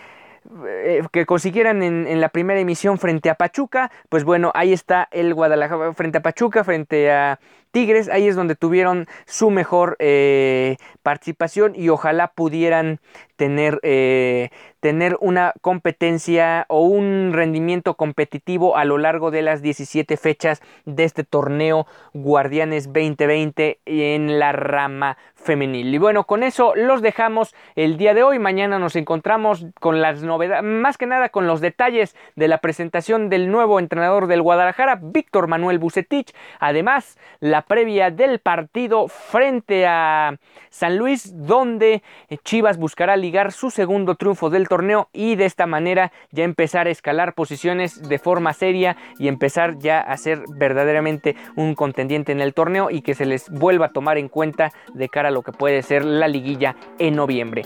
que 1.13 1.27
consiguieran 1.27 1.83
en, 1.83 2.21
la 2.21 2.29
primera 2.29 2.61
emisión 2.61 2.99
frente 2.99 3.31
a 3.31 3.35
Pachuca, 3.35 3.91
pues 4.09 4.25
bueno, 4.25 4.53
ahí 4.55 4.73
está 4.73 5.09
el 5.11 5.35
Guadalajara 5.35 5.93
frente 5.95 6.19
a 6.19 6.23
Pachuca, 6.23 6.65
frente 6.65 7.11
a 7.11 7.39
Tigres, 7.75 8.09
ahí 8.09 8.29
es 8.29 8.37
donde 8.37 8.55
tuvieron 8.55 9.09
su 9.27 9.51
mejor 9.51 9.97
eh, 9.99 10.77
participación 11.03 11.75
y 11.75 11.89
ojalá 11.89 12.29
pudieran 12.29 13.01
tener, 13.35 13.81
eh, 13.83 14.51
tener 14.79 15.17
una 15.21 15.55
competencia 15.61 16.67
o 16.69 16.83
un 16.83 17.33
rendimiento 17.33 17.95
competitivo 17.95 18.77
a 18.77 18.85
lo 18.85 18.97
largo 18.97 19.33
de 19.33 19.43
las 19.43 19.61
17 19.61 20.17
fechas 20.17 20.63
de 20.85 21.03
este 21.03 21.25
torneo 21.25 21.89
Guardianes 22.13 22.93
2020 22.93 23.81
en 23.87 24.39
la 24.39 24.53
rama 24.53 25.17
femenil. 25.35 25.93
Y 25.95 25.99
bueno, 25.99 26.25
con 26.25 26.43
eso 26.43 26.75
los 26.77 27.03
dejamos 27.03 27.55
el 27.75 27.97
día 27.97 28.15
de 28.15 28.23
hoy. 28.23 28.39
Mañana 28.39 28.79
nos 28.79 28.97
encontramos 28.97 29.67
con 29.81 30.01
las 30.01 30.23
novedades, 30.23 30.63
más 30.63 30.97
que 30.97 31.07
nada 31.07 31.29
con 31.29 31.47
los 31.47 31.61
detalles 31.61 32.17
de 32.37 32.49
la 32.49 32.59
presentación 32.59 33.29
del 33.29 33.51
nuevo 33.51 33.79
entrenador 33.79 34.29
del 34.29 34.43
Guadalajara, 34.43 35.01
Víctor 35.03 35.49
Manuel 35.49 35.79
Bucetich. 35.79 36.35
Además, 36.61 37.19
la 37.41 37.63
previa 37.67 38.11
del 38.11 38.39
partido 38.39 39.09
frente 39.09 39.87
a 39.87 40.37
San 40.71 40.97
Luis, 40.97 41.33
donde 41.35 42.03
Chivas 42.45 42.79
buscará 42.79 43.17
ligar 43.17 43.53
su 43.53 43.71
segundo 43.71 44.15
triunfo 44.17 44.51
del 44.51 44.69
torneo 44.69 45.09
y 45.13 45.37
de 45.37 45.45
esta 45.45 45.67
manera 45.67 46.13
ya 46.31 46.45
empezar 46.45 46.87
a 46.87 46.91
escalar 46.91 47.35
posiciones 47.35 48.09
de 48.09 48.19
forma 48.19 48.53
seria 48.53 48.97
y 49.19 49.29
empezar 49.29 49.79
ya 49.79 50.01
a 50.01 50.17
ser 50.17 50.43
verdaderamente 50.57 51.37
un 51.57 51.75
contendiente 51.75 52.33
en 52.33 52.41
el 52.41 52.55
torneo 52.55 52.91
y 52.91 53.03
que 53.03 53.15
se 53.15 53.27
les 53.27 53.49
vuelva 53.51 53.87
a 53.87 53.93
tomar 53.93 54.19
en 54.19 54.29
cuenta 54.29 54.73
de 54.93 55.09
cara 55.09 55.29
a 55.29 55.33
lo 55.33 55.43
que 55.43 55.53
puede 55.53 55.83
ser 55.83 56.05
la 56.05 56.29
liguilla 56.29 56.77
en 56.99 57.17
noviembre. 57.17 57.63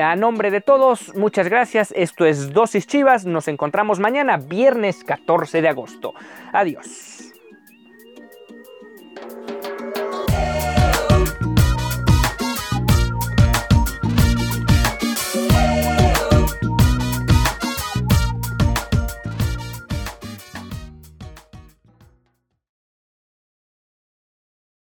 A 0.00 0.16
nombre 0.16 0.50
de 0.50 0.60
todos, 0.60 1.14
muchas 1.16 1.48
gracias. 1.48 1.92
Esto 1.96 2.24
es 2.24 2.52
Dosis 2.52 2.86
Chivas. 2.86 3.26
Nos 3.26 3.48
encontramos 3.48 3.98
mañana, 3.98 4.36
viernes 4.36 5.04
14 5.04 5.62
de 5.62 5.68
agosto. 5.68 6.14
Adiós. 6.52 7.31